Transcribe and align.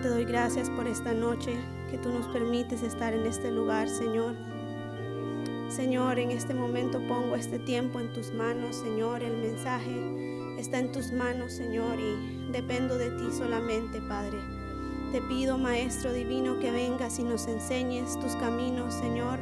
Te 0.00 0.08
doy 0.08 0.24
gracias 0.24 0.70
por 0.70 0.88
esta 0.88 1.12
noche 1.12 1.56
que 1.90 1.98
tú 1.98 2.08
nos 2.08 2.26
permites 2.28 2.82
estar 2.82 3.12
en 3.12 3.26
este 3.26 3.52
lugar, 3.52 3.88
Señor. 3.88 4.34
Señor, 5.68 6.18
en 6.18 6.30
este 6.30 6.54
momento 6.54 7.00
pongo 7.06 7.36
este 7.36 7.58
tiempo 7.58 8.00
en 8.00 8.12
tus 8.12 8.32
manos, 8.32 8.76
Señor. 8.76 9.22
El 9.22 9.36
mensaje 9.36 10.58
está 10.58 10.78
en 10.78 10.90
tus 10.90 11.12
manos, 11.12 11.52
Señor, 11.52 11.98
y 12.00 12.50
dependo 12.50 12.96
de 12.96 13.10
ti 13.10 13.30
solamente, 13.30 14.00
Padre. 14.00 14.38
Te 15.12 15.20
pido, 15.22 15.58
Maestro 15.58 16.12
Divino, 16.12 16.58
que 16.58 16.70
vengas 16.70 17.18
y 17.18 17.22
nos 17.22 17.46
enseñes 17.46 18.18
tus 18.18 18.34
caminos, 18.36 18.94
Señor. 18.94 19.38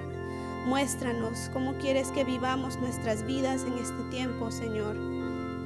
Muéstranos 0.67 1.49
cómo 1.53 1.75
quieres 1.79 2.09
que 2.09 2.25
vivamos 2.25 2.79
nuestras 2.81 3.25
vidas 3.25 3.65
en 3.65 3.75
este 3.79 4.03
tiempo, 4.11 4.51
Señor. 4.51 4.97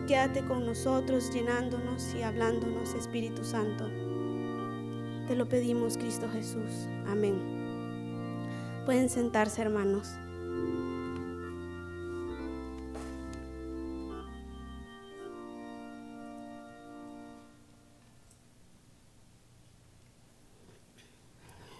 Quédate 0.07 0.45
con 0.45 0.67
nosotros, 0.67 1.33
llenándonos 1.33 2.15
y 2.15 2.23
hablándonos, 2.23 2.95
Espíritu 2.95 3.45
Santo. 3.45 4.04
Te 5.27 5.35
lo 5.35 5.49
pedimos, 5.49 5.97
Cristo 5.97 6.29
Jesús. 6.29 6.87
Amén. 7.07 7.41
Pueden 8.85 9.09
sentarse, 9.09 9.63
hermanos. 9.63 10.09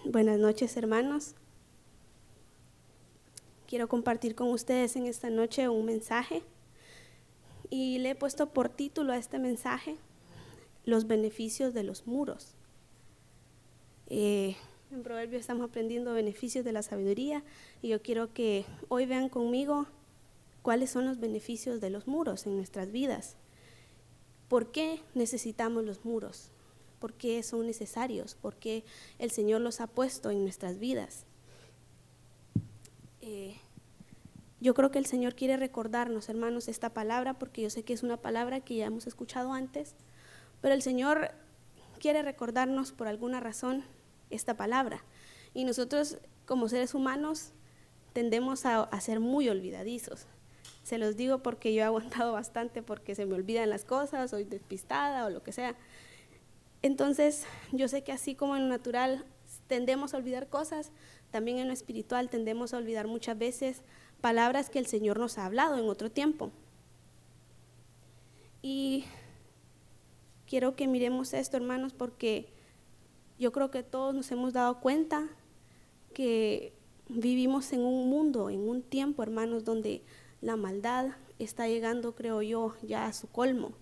Buenas 0.05 0.39
noches, 0.39 0.75
hermanos. 0.75 1.35
Quiero 3.67 3.87
compartir 3.87 4.33
con 4.33 4.47
ustedes 4.47 4.95
en 4.95 5.05
esta 5.05 5.29
noche 5.29 5.69
un 5.69 5.85
mensaje 5.85 6.41
y 7.69 7.99
le 7.99 8.11
he 8.11 8.15
puesto 8.15 8.49
por 8.53 8.69
título 8.69 9.13
a 9.13 9.17
este 9.17 9.37
mensaje 9.37 9.97
los 10.83 11.05
beneficios 11.05 11.75
de 11.75 11.83
los 11.83 12.07
muros. 12.07 12.55
Eh, 14.07 14.55
en 14.91 15.03
Proverbio 15.03 15.39
estamos 15.39 15.67
aprendiendo 15.67 16.13
beneficios 16.13 16.63
de 16.63 16.71
la 16.71 16.83
sabiduría 16.83 17.43
y 17.81 17.89
yo 17.89 18.01
quiero 18.01 18.33
que 18.33 18.65
hoy 18.87 19.05
vean 19.05 19.29
conmigo 19.29 19.87
cuáles 20.61 20.89
son 20.89 21.05
los 21.05 21.19
beneficios 21.19 21.81
de 21.81 21.89
los 21.89 22.07
muros 22.07 22.45
en 22.45 22.55
nuestras 22.55 22.91
vidas. 22.91 23.35
¿Por 24.47 24.71
qué 24.71 25.01
necesitamos 25.15 25.83
los 25.83 26.05
muros? 26.05 26.51
¿Por 26.99 27.13
qué 27.13 27.41
son 27.43 27.65
necesarios? 27.65 28.35
¿Por 28.35 28.55
qué 28.55 28.83
el 29.19 29.31
Señor 29.31 29.61
los 29.61 29.81
ha 29.81 29.87
puesto 29.87 30.29
en 30.29 30.43
nuestras 30.43 30.79
vidas? 30.79 31.25
Eh, 33.21 33.55
yo 34.61 34.73
creo 34.73 34.91
que 34.91 34.99
el 34.99 35.05
Señor 35.05 35.35
quiere 35.35 35.57
recordarnos, 35.57 36.29
hermanos, 36.29 36.67
esta 36.67 36.93
palabra, 36.93 37.37
porque 37.37 37.61
yo 37.61 37.69
sé 37.69 37.83
que 37.83 37.93
es 37.93 38.03
una 38.03 38.17
palabra 38.17 38.61
que 38.61 38.75
ya 38.75 38.85
hemos 38.85 39.07
escuchado 39.07 39.53
antes, 39.53 39.95
pero 40.61 40.73
el 40.73 40.81
Señor 40.81 41.31
quiere 41.99 42.21
recordarnos 42.21 42.91
por 42.91 43.07
alguna 43.07 43.39
razón 43.39 43.83
esta 44.29 44.55
palabra. 44.55 45.03
Y 45.53 45.63
nosotros 45.63 46.17
como 46.45 46.69
seres 46.69 46.93
humanos 46.93 47.51
tendemos 48.13 48.65
a, 48.65 48.89
ser 49.01 49.19
muy 49.19 49.49
olvidadizos. 49.49 50.27
Se 50.83 50.97
los 50.97 51.17
digo 51.17 51.39
porque 51.39 51.73
yo 51.73 51.81
he 51.81 51.85
aguantado 51.85 52.33
bastante 52.33 52.81
porque 52.81 53.15
se 53.15 53.25
me 53.25 53.33
olvidan 53.33 53.69
las 53.69 53.85
cosas, 53.85 54.31
soy 54.31 54.43
despistada 54.45 55.25
o 55.25 55.29
lo 55.29 55.43
que 55.43 55.51
sea. 55.51 55.75
Entonces, 56.81 57.45
yo 57.71 57.87
sé 57.87 58.03
que 58.03 58.11
así 58.11 58.35
como 58.35 58.55
en 58.55 58.63
lo 58.63 58.69
natural 58.69 59.25
tendemos 59.67 60.13
a 60.13 60.17
olvidar 60.17 60.47
cosas, 60.47 60.91
también 61.31 61.57
en 61.57 61.67
lo 61.67 61.73
espiritual 61.73 62.29
tendemos 62.29 62.73
a 62.73 62.77
olvidar 62.77 63.07
muchas 63.07 63.37
veces 63.37 63.81
palabras 64.21 64.69
que 64.69 64.79
el 64.79 64.85
Señor 64.85 65.19
nos 65.19 65.37
ha 65.37 65.45
hablado 65.45 65.77
en 65.77 65.89
otro 65.89 66.09
tiempo. 66.11 66.51
Y 68.61 69.05
quiero 70.55 70.77
que 70.77 70.87
miremos 70.87 71.33
esto, 71.33 71.57
hermanos, 71.57 71.91
porque 71.91 72.47
yo 73.37 73.51
creo 73.51 73.71
que 73.71 73.83
todos 73.83 74.15
nos 74.15 74.31
hemos 74.31 74.53
dado 74.53 74.79
cuenta 74.79 75.27
que 76.13 76.71
vivimos 77.09 77.73
en 77.73 77.81
un 77.81 78.09
mundo, 78.09 78.49
en 78.49 78.61
un 78.61 78.81
tiempo, 78.81 79.21
hermanos, 79.21 79.65
donde 79.65 80.01
la 80.39 80.55
maldad 80.55 81.17
está 81.39 81.67
llegando, 81.67 82.15
creo 82.15 82.41
yo, 82.41 82.73
ya 82.83 83.05
a 83.05 83.11
su 83.11 83.27
colmo. 83.27 83.73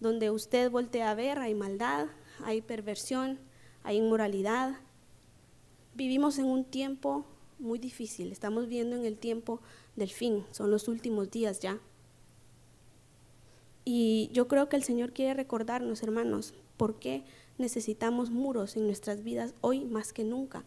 Donde 0.00 0.30
usted 0.30 0.70
voltea 0.70 1.10
a 1.10 1.14
ver, 1.14 1.40
hay 1.40 1.54
maldad, 1.54 2.06
hay 2.42 2.62
perversión, 2.62 3.38
hay 3.82 3.98
inmoralidad. 3.98 4.76
Vivimos 5.94 6.38
en 6.38 6.46
un 6.46 6.64
tiempo 6.64 7.26
muy 7.58 7.78
difícil, 7.78 8.32
estamos 8.32 8.66
viendo 8.66 8.96
en 8.96 9.04
el 9.04 9.18
tiempo 9.18 9.60
del 9.94 10.08
fin, 10.08 10.46
son 10.52 10.70
los 10.70 10.88
últimos 10.88 11.30
días 11.30 11.60
ya. 11.60 11.78
Y 13.90 14.28
yo 14.34 14.48
creo 14.48 14.68
que 14.68 14.76
el 14.76 14.82
Señor 14.82 15.14
quiere 15.14 15.32
recordarnos, 15.32 16.02
hermanos, 16.02 16.52
por 16.76 16.98
qué 16.98 17.24
necesitamos 17.56 18.30
muros 18.30 18.76
en 18.76 18.84
nuestras 18.84 19.24
vidas 19.24 19.54
hoy 19.62 19.86
más 19.86 20.12
que 20.12 20.24
nunca. 20.24 20.66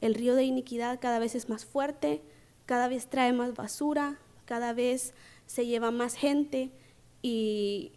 El 0.00 0.14
río 0.14 0.36
de 0.36 0.44
iniquidad 0.44 1.00
cada 1.00 1.18
vez 1.18 1.34
es 1.34 1.48
más 1.48 1.64
fuerte, 1.64 2.22
cada 2.64 2.86
vez 2.86 3.08
trae 3.08 3.32
más 3.32 3.54
basura, 3.54 4.20
cada 4.44 4.74
vez 4.74 5.12
se 5.46 5.66
lleva 5.66 5.90
más 5.90 6.14
gente 6.14 6.70
y 7.20 7.90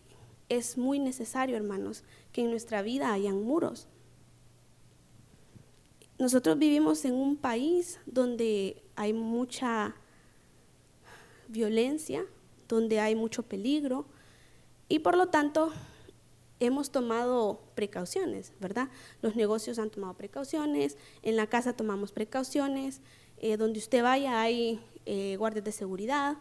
es 0.49 0.79
muy 0.79 0.97
necesario, 0.97 1.57
hermanos, 1.57 2.03
que 2.31 2.41
en 2.41 2.49
nuestra 2.49 2.81
vida 2.81 3.13
hayan 3.13 3.43
muros. 3.43 3.87
Nosotros 6.17 6.57
vivimos 6.57 7.05
en 7.05 7.13
un 7.13 7.37
país 7.37 7.99
donde 8.07 8.81
hay 8.95 9.13
mucha 9.13 9.93
violencia, 11.49 12.25
donde 12.67 12.99
hay 12.99 13.13
mucho 13.13 13.43
peligro 13.43 14.07
y 14.87 14.99
por 14.99 15.17
lo 15.17 15.27
tanto 15.27 15.71
hemos 16.59 16.91
tomado 16.91 17.59
precauciones, 17.75 18.53
¿verdad? 18.59 18.89
Los 19.21 19.35
negocios 19.35 19.79
han 19.79 19.89
tomado 19.89 20.13
precauciones, 20.13 20.97
en 21.21 21.35
la 21.35 21.47
casa 21.47 21.73
tomamos 21.73 22.11
precauciones, 22.11 23.01
eh, 23.37 23.57
donde 23.57 23.79
usted 23.79 24.03
vaya 24.03 24.41
hay 24.41 24.79
eh, 25.05 25.35
guardias 25.37 25.65
de 25.65 25.71
seguridad, 25.71 26.37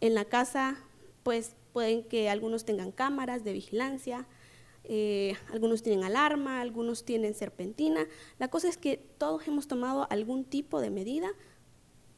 en 0.00 0.14
la 0.14 0.24
casa 0.26 0.76
pues 1.22 1.56
pueden 1.72 2.04
que 2.04 2.28
algunos 2.28 2.64
tengan 2.64 2.92
cámaras 2.92 3.42
de 3.42 3.52
vigilancia, 3.52 4.26
eh, 4.84 5.34
algunos 5.50 5.82
tienen 5.82 6.04
alarma, 6.04 6.60
algunos 6.60 7.04
tienen 7.04 7.34
serpentina. 7.34 8.06
La 8.38 8.48
cosa 8.48 8.68
es 8.68 8.76
que 8.76 8.98
todos 9.18 9.48
hemos 9.48 9.66
tomado 9.66 10.06
algún 10.10 10.44
tipo 10.44 10.80
de 10.80 10.90
medida 10.90 11.28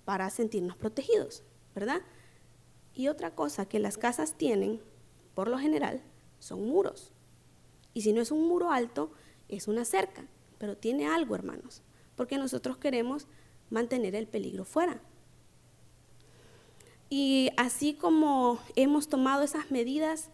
para 0.05 0.29
sentirnos 0.31 0.77
protegidos, 0.77 1.45
¿verdad? 1.75 2.03
Y 2.93 3.09
otra 3.09 3.35
cosa 3.35 3.67
que 3.67 3.79
las 3.79 3.99
casas 3.99 4.37
tienen, 4.37 4.81
por 5.37 5.49
lo 5.49 5.59
general, 5.59 6.01
son 6.39 6.67
muros. 6.67 7.13
Y 7.93 8.01
si 8.01 8.15
no 8.15 8.23
es 8.23 8.31
un 8.31 8.49
muro 8.49 8.71
alto, 8.71 9.13
es 9.51 9.69
una 9.69 9.85
cerca, 9.85 10.27
pero 10.57 10.79
tiene 10.79 11.07
algo, 11.07 11.35
hermanos, 11.35 11.83
porque 12.17 12.39
nosotros 12.39 12.79
queremos 12.79 13.29
mantener 13.69 14.15
el 14.15 14.27
peligro 14.27 14.65
fuera. 14.65 14.99
Y 17.11 17.51
así 17.59 17.93
como 17.93 18.59
hemos 18.77 19.09
tomado 19.09 19.43
esas 19.43 19.71
medidas 19.71 20.31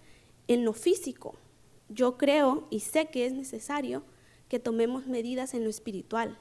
en 0.46 0.64
lo 0.64 0.72
físico, 0.72 1.34
yo 1.88 2.16
creo 2.16 2.68
y 2.70 2.78
sé 2.78 3.06
que 3.06 3.26
es 3.26 3.32
necesario 3.32 4.04
que 4.48 4.60
tomemos 4.60 5.08
medidas 5.08 5.52
en 5.52 5.64
lo 5.64 5.70
espiritual. 5.70 6.38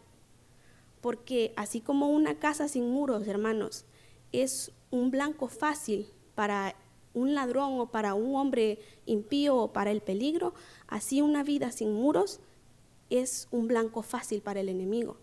Porque 1.01 1.51
así 1.55 1.81
como 1.81 2.09
una 2.09 2.37
casa 2.37 2.67
sin 2.67 2.91
muros, 2.91 3.27
hermanos, 3.27 3.85
es 4.31 4.71
un 4.91 5.09
blanco 5.09 5.47
fácil 5.47 6.05
para 6.35 6.75
un 7.13 7.33
ladrón 7.33 7.79
o 7.79 7.91
para 7.91 8.13
un 8.13 8.35
hombre 8.35 8.79
impío 9.05 9.55
o 9.57 9.73
para 9.73 9.91
el 9.91 10.01
peligro, 10.01 10.53
así 10.87 11.21
una 11.21 11.43
vida 11.43 11.71
sin 11.71 11.93
muros 11.93 12.39
es 13.09 13.47
un 13.51 13.67
blanco 13.67 14.01
fácil 14.01 14.41
para 14.41 14.61
el 14.61 14.69
enemigo. 14.69 15.17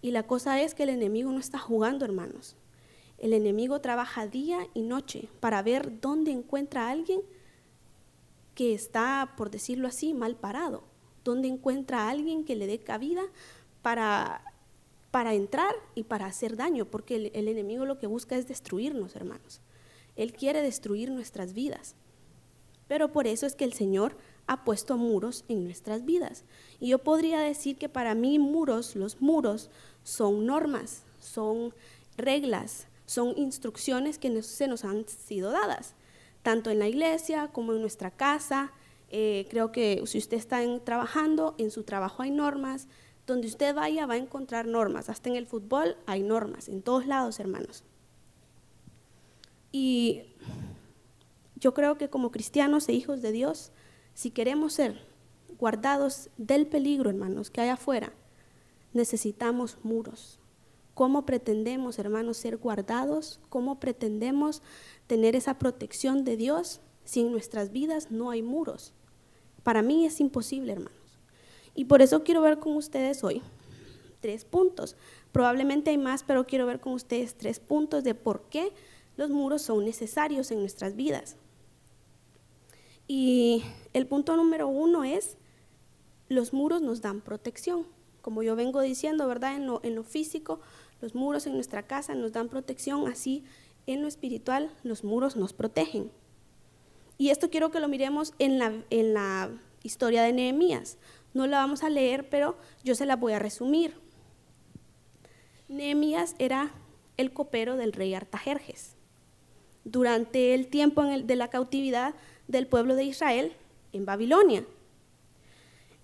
Y 0.00 0.12
la 0.12 0.26
cosa 0.26 0.60
es 0.62 0.74
que 0.74 0.84
el 0.84 0.90
enemigo 0.90 1.32
no 1.32 1.40
está 1.40 1.58
jugando, 1.58 2.04
hermanos. 2.04 2.56
El 3.18 3.32
enemigo 3.32 3.80
trabaja 3.80 4.26
día 4.26 4.68
y 4.74 4.82
noche 4.82 5.28
para 5.40 5.62
ver 5.62 6.00
dónde 6.00 6.30
encuentra 6.30 6.86
a 6.86 6.90
alguien 6.90 7.20
que 8.54 8.74
está, 8.74 9.34
por 9.36 9.50
decirlo 9.50 9.88
así, 9.88 10.14
mal 10.14 10.36
parado, 10.36 10.84
dónde 11.24 11.48
encuentra 11.48 12.04
a 12.04 12.10
alguien 12.10 12.44
que 12.44 12.56
le 12.56 12.66
dé 12.66 12.78
cabida 12.78 13.22
para, 13.82 14.42
para 15.10 15.34
entrar 15.34 15.74
y 15.94 16.04
para 16.04 16.26
hacer 16.26 16.56
daño, 16.56 16.86
porque 16.86 17.16
el, 17.16 17.30
el 17.34 17.48
enemigo 17.48 17.84
lo 17.84 17.98
que 17.98 18.06
busca 18.06 18.36
es 18.36 18.46
destruirnos, 18.46 19.16
hermanos. 19.16 19.60
Él 20.16 20.32
quiere 20.32 20.62
destruir 20.62 21.10
nuestras 21.10 21.52
vidas. 21.52 21.94
Pero 22.88 23.12
por 23.12 23.26
eso 23.26 23.46
es 23.46 23.54
que 23.54 23.64
el 23.64 23.72
Señor 23.72 24.16
ha 24.46 24.64
puesto 24.64 24.96
muros 24.96 25.44
en 25.48 25.64
nuestras 25.64 26.04
vidas. 26.04 26.44
Y 26.80 26.88
yo 26.88 26.98
podría 26.98 27.40
decir 27.40 27.76
que 27.76 27.88
para 27.88 28.14
mí 28.14 28.38
muros, 28.38 28.96
los 28.96 29.20
muros, 29.20 29.70
son 30.04 30.46
normas, 30.46 31.02
son 31.20 31.74
reglas, 32.16 32.86
son 33.06 33.36
instrucciones 33.36 34.18
que 34.18 34.42
se 34.42 34.68
nos 34.68 34.84
han 34.84 35.06
sido 35.08 35.50
dadas, 35.50 35.94
tanto 36.42 36.70
en 36.70 36.78
la 36.78 36.88
iglesia 36.88 37.48
como 37.52 37.72
en 37.72 37.80
nuestra 37.80 38.10
casa. 38.10 38.72
Eh, 39.10 39.46
creo 39.50 39.72
que 39.72 40.02
si 40.06 40.18
usted 40.18 40.36
está 40.36 40.60
trabajando, 40.84 41.54
en 41.58 41.70
su 41.70 41.82
trabajo 41.82 42.22
hay 42.22 42.30
normas. 42.30 42.88
Donde 43.26 43.48
usted 43.48 43.74
vaya 43.74 44.06
va 44.06 44.14
a 44.14 44.18
encontrar 44.18 44.66
normas. 44.68 45.08
Hasta 45.08 45.28
en 45.28 45.34
el 45.34 45.48
fútbol 45.48 45.96
hay 46.06 46.22
normas, 46.22 46.68
en 46.68 46.82
todos 46.82 47.06
lados, 47.08 47.40
hermanos. 47.40 47.82
Y 49.72 50.22
yo 51.56 51.74
creo 51.74 51.98
que 51.98 52.08
como 52.08 52.30
cristianos 52.30 52.88
e 52.88 52.92
hijos 52.92 53.22
de 53.22 53.32
Dios, 53.32 53.72
si 54.14 54.30
queremos 54.30 54.74
ser 54.74 55.00
guardados 55.58 56.30
del 56.36 56.66
peligro, 56.66 57.10
hermanos, 57.10 57.50
que 57.50 57.60
hay 57.60 57.68
afuera, 57.68 58.12
necesitamos 58.92 59.78
muros. 59.82 60.38
¿Cómo 60.94 61.26
pretendemos, 61.26 61.98
hermanos, 61.98 62.38
ser 62.38 62.56
guardados? 62.56 63.40
¿Cómo 63.48 63.78
pretendemos 63.78 64.62
tener 65.06 65.36
esa 65.36 65.58
protección 65.58 66.24
de 66.24 66.36
Dios 66.36 66.80
si 67.04 67.20
en 67.20 67.32
nuestras 67.32 67.70
vidas 67.70 68.10
no 68.10 68.30
hay 68.30 68.42
muros? 68.42 68.94
Para 69.62 69.82
mí 69.82 70.06
es 70.06 70.20
imposible, 70.20 70.72
hermanos. 70.72 71.18
Y 71.74 71.84
por 71.84 72.00
eso 72.00 72.24
quiero 72.24 72.40
ver 72.40 72.58
con 72.58 72.76
ustedes 72.76 73.22
hoy 73.22 73.42
tres 74.20 74.44
puntos. 74.44 74.96
Probablemente 75.32 75.90
hay 75.90 75.98
más, 75.98 76.24
pero 76.24 76.46
quiero 76.46 76.66
ver 76.66 76.80
con 76.80 76.94
ustedes 76.94 77.36
tres 77.36 77.60
puntos 77.60 78.02
de 78.02 78.14
por 78.14 78.48
qué 78.48 78.72
los 79.16 79.30
muros 79.30 79.62
son 79.62 79.84
necesarios 79.84 80.50
en 80.50 80.60
nuestras 80.60 80.96
vidas. 80.96 81.36
Y 83.08 83.62
el 83.92 84.06
punto 84.06 84.36
número 84.36 84.68
uno 84.68 85.04
es, 85.04 85.36
los 86.28 86.52
muros 86.52 86.82
nos 86.82 87.00
dan 87.00 87.20
protección. 87.20 87.86
Como 88.20 88.42
yo 88.42 88.56
vengo 88.56 88.80
diciendo, 88.80 89.28
¿verdad? 89.28 89.54
En 89.54 89.94
lo, 89.94 90.02
físico, 90.02 90.60
los 91.00 91.14
muros 91.14 91.46
en 91.46 91.54
nuestra 91.54 91.84
casa 91.84 92.14
nos 92.14 92.32
dan 92.32 92.48
protección, 92.48 93.06
así 93.06 93.44
en 93.86 94.02
lo 94.02 94.08
espiritual 94.08 94.70
los 94.82 95.04
muros 95.04 95.36
nos 95.36 95.52
protegen. 95.52 96.10
Y 97.18 97.30
esto 97.30 97.48
quiero 97.50 97.70
que 97.70 97.80
lo 97.80 97.88
miremos 97.88 98.34
en 98.38 98.58
la, 98.58 98.72
en 98.90 99.14
la 99.14 99.50
historia 99.84 100.22
de 100.22 100.32
Nehemías. 100.32 100.98
No 101.32 101.46
la 101.46 101.58
vamos 101.58 101.84
a 101.84 101.90
leer, 101.90 102.28
pero 102.28 102.56
yo 102.82 102.94
se 102.96 103.06
la 103.06 103.14
voy 103.14 103.32
a 103.32 103.38
resumir. 103.38 103.94
Nehemías 105.68 106.34
era 106.38 106.72
el 107.16 107.32
copero 107.32 107.76
del 107.76 107.92
rey 107.92 108.14
Artajerjes. 108.14 108.95
Durante 109.86 110.52
el 110.52 110.66
tiempo 110.66 111.02
de 111.02 111.36
la 111.36 111.48
cautividad 111.48 112.14
del 112.48 112.66
pueblo 112.66 112.94
de 112.94 113.04
Israel 113.04 113.52
en 113.92 114.04
Babilonia. 114.04 114.66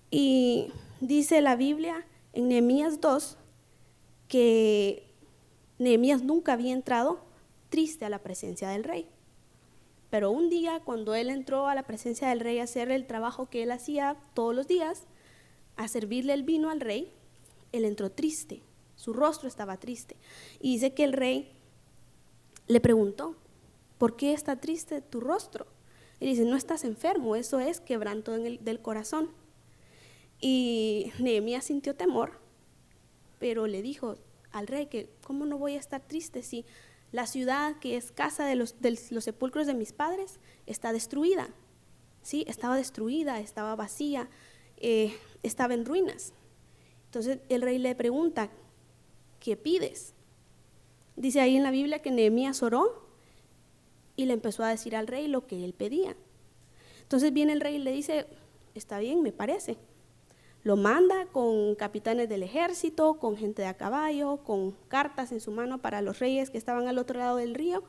Y 0.09 0.71
dice 0.99 1.41
la 1.41 1.55
Biblia 1.55 2.05
en 2.33 2.47
Nehemías 2.47 3.01
2 3.01 3.37
que 4.27 5.03
Nehemías 5.79 6.23
nunca 6.23 6.53
había 6.53 6.73
entrado 6.73 7.19
triste 7.69 8.05
a 8.05 8.09
la 8.09 8.19
presencia 8.19 8.69
del 8.69 8.83
rey. 8.83 9.07
Pero 10.09 10.31
un 10.31 10.49
día, 10.49 10.79
cuando 10.85 11.15
él 11.15 11.29
entró 11.29 11.67
a 11.67 11.75
la 11.75 11.83
presencia 11.83 12.29
del 12.29 12.39
rey 12.39 12.59
a 12.59 12.63
hacer 12.63 12.91
el 12.91 13.07
trabajo 13.07 13.49
que 13.49 13.63
él 13.63 13.71
hacía 13.71 14.15
todos 14.33 14.53
los 14.53 14.67
días, 14.67 15.07
a 15.75 15.87
servirle 15.87 16.33
el 16.33 16.43
vino 16.43 16.69
al 16.69 16.81
rey, 16.81 17.11
él 17.71 17.83
entró 17.83 18.11
triste, 18.11 18.61
su 18.95 19.13
rostro 19.13 19.47
estaba 19.47 19.77
triste. 19.77 20.15
Y 20.59 20.73
dice 20.73 20.93
que 20.93 21.03
el 21.03 21.13
rey 21.13 21.51
le 22.67 22.79
preguntó, 22.79 23.35
¿por 23.97 24.15
qué 24.15 24.33
está 24.33 24.55
triste 24.57 25.01
tu 25.01 25.19
rostro? 25.19 25.67
Y 26.19 26.25
dice, 26.27 26.45
no 26.45 26.55
estás 26.55 26.83
enfermo, 26.83 27.35
eso 27.35 27.59
es 27.59 27.81
quebranto 27.81 28.31
del 28.31 28.81
corazón. 28.81 29.31
Y 30.39 31.11
Nehemías 31.19 31.65
sintió 31.65 31.95
temor, 31.95 32.39
pero 33.39 33.67
le 33.67 33.81
dijo 33.81 34.15
al 34.51 34.67
rey 34.67 34.87
que, 34.87 35.09
¿cómo 35.25 35.45
no 35.45 35.57
voy 35.57 35.75
a 35.75 35.79
estar 35.79 36.01
triste 36.01 36.43
si 36.43 36.65
la 37.11 37.27
ciudad 37.27 37.77
que 37.79 37.97
es 37.97 38.11
casa 38.11 38.45
de 38.45 38.55
los, 38.55 38.75
los 39.09 39.23
sepulcros 39.23 39.67
de 39.67 39.73
mis 39.73 39.93
padres 39.93 40.39
está 40.65 40.93
destruida? 40.93 41.49
¿Sí? 42.21 42.45
Estaba 42.47 42.77
destruida, 42.77 43.39
estaba 43.39 43.75
vacía, 43.75 44.29
eh, 44.77 45.13
estaba 45.43 45.73
en 45.73 45.85
ruinas. 45.85 46.33
Entonces 47.05 47.39
el 47.49 47.61
rey 47.61 47.77
le 47.79 47.95
pregunta, 47.95 48.49
¿qué 49.39 49.57
pides? 49.57 50.13
Dice 51.15 51.41
ahí 51.41 51.55
en 51.55 51.63
la 51.63 51.71
Biblia 51.71 52.01
que 52.01 52.11
Nehemías 52.11 52.63
oró 52.63 53.02
y 54.15 54.25
le 54.25 54.33
empezó 54.33 54.63
a 54.63 54.69
decir 54.69 54.95
al 54.95 55.07
rey 55.07 55.27
lo 55.27 55.47
que 55.47 55.63
él 55.63 55.73
pedía. 55.73 56.15
Entonces 57.01 57.33
viene 57.33 57.53
el 57.53 57.61
rey 57.61 57.75
y 57.75 57.79
le 57.79 57.91
dice, 57.91 58.27
está 58.73 58.99
bien, 58.99 59.21
me 59.21 59.31
parece. 59.31 59.77
Lo 60.63 60.77
manda 60.77 61.25
con 61.25 61.75
capitanes 61.75 62.29
del 62.29 62.41
ejército, 62.41 63.15
con 63.19 63.35
gente 63.35 63.61
de 63.61 63.67
a 63.67 63.73
caballo, 63.73 64.37
con 64.37 64.71
cartas 64.87 65.33
en 65.33 65.41
su 65.41 65.51
mano 65.51 65.81
para 65.81 66.01
los 66.01 66.19
reyes 66.19 66.49
que 66.49 66.57
estaban 66.57 66.87
al 66.87 66.97
otro 66.97 67.19
lado 67.19 67.37
del 67.37 67.53
río. 67.53 67.83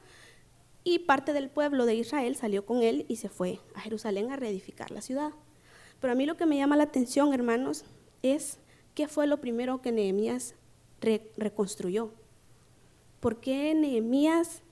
Y 0.82 1.00
parte 1.00 1.32
del 1.32 1.50
pueblo 1.50 1.86
de 1.86 1.94
Israel 1.94 2.34
salió 2.34 2.66
con 2.66 2.82
él 2.82 3.06
y 3.08 3.16
se 3.16 3.28
fue 3.28 3.60
a 3.74 3.80
Jerusalén 3.80 4.32
a 4.32 4.36
reedificar 4.36 4.90
la 4.90 5.02
ciudad. 5.02 5.30
Pero 6.00 6.12
a 6.12 6.16
mí 6.16 6.26
lo 6.26 6.36
que 6.36 6.46
me 6.46 6.56
llama 6.56 6.76
la 6.76 6.84
atención, 6.84 7.32
hermanos, 7.32 7.84
es 8.22 8.58
qué 8.94 9.06
fue 9.06 9.28
lo 9.28 9.40
primero 9.40 9.80
que 9.80 9.92
Nehemías 9.92 10.56
reconstruyó. 11.36 12.10
¿Por 13.20 13.40
qué 13.40 13.72
Nehemías 13.74 14.63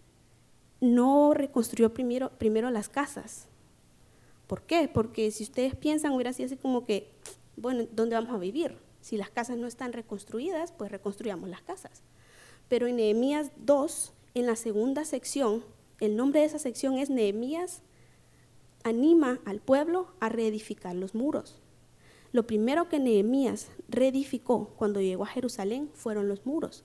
no 0.82 1.32
reconstruyó 1.32 1.94
primero, 1.94 2.31
primero 2.38 2.69
las 2.70 2.88
casas. 2.88 3.46
¿Por 4.49 4.62
qué? 4.62 4.90
Porque 4.93 5.31
si 5.31 5.44
ustedes 5.44 5.76
piensan, 5.76 6.12
hubiera 6.12 6.32
sido 6.32 6.46
así 6.46 6.56
como 6.56 6.84
que, 6.84 7.08
bueno, 7.56 7.87
¿dónde 7.93 8.17
vamos 8.17 8.34
a 8.34 8.38
vivir? 8.38 8.76
Si 9.00 9.17
las 9.17 9.31
casas 9.31 9.56
no 9.56 9.69
están 9.69 9.93
reconstruidas, 9.93 10.73
pues 10.73 10.90
reconstruyamos 10.90 11.49
las 11.49 11.62
casas. 11.62 12.02
Pero 12.69 12.88
en 12.88 12.96
Nehemías 12.96 13.52
2, 13.58 14.12
en 14.34 14.46
la 14.46 14.56
segunda 14.56 15.05
sección, 15.05 15.64
el 16.00 16.16
nombre 16.16 16.40
de 16.40 16.47
esa 16.47 16.59
sección 16.59 16.99
es 16.99 17.11
Nehemías 17.11 17.83
anima 18.83 19.38
al 19.45 19.61
pueblo 19.61 20.09
a 20.18 20.30
reedificar 20.30 20.97
los 20.97 21.14
muros. 21.14 21.61
Lo 22.33 22.45
primero 22.45 22.88
que 22.88 22.99
Nehemías 22.99 23.71
reedificó 23.88 24.71
cuando 24.76 25.00
llegó 25.00 25.23
a 25.23 25.28
Jerusalén 25.28 25.90
fueron 25.95 26.26
los 26.26 26.45
muros. 26.45 26.85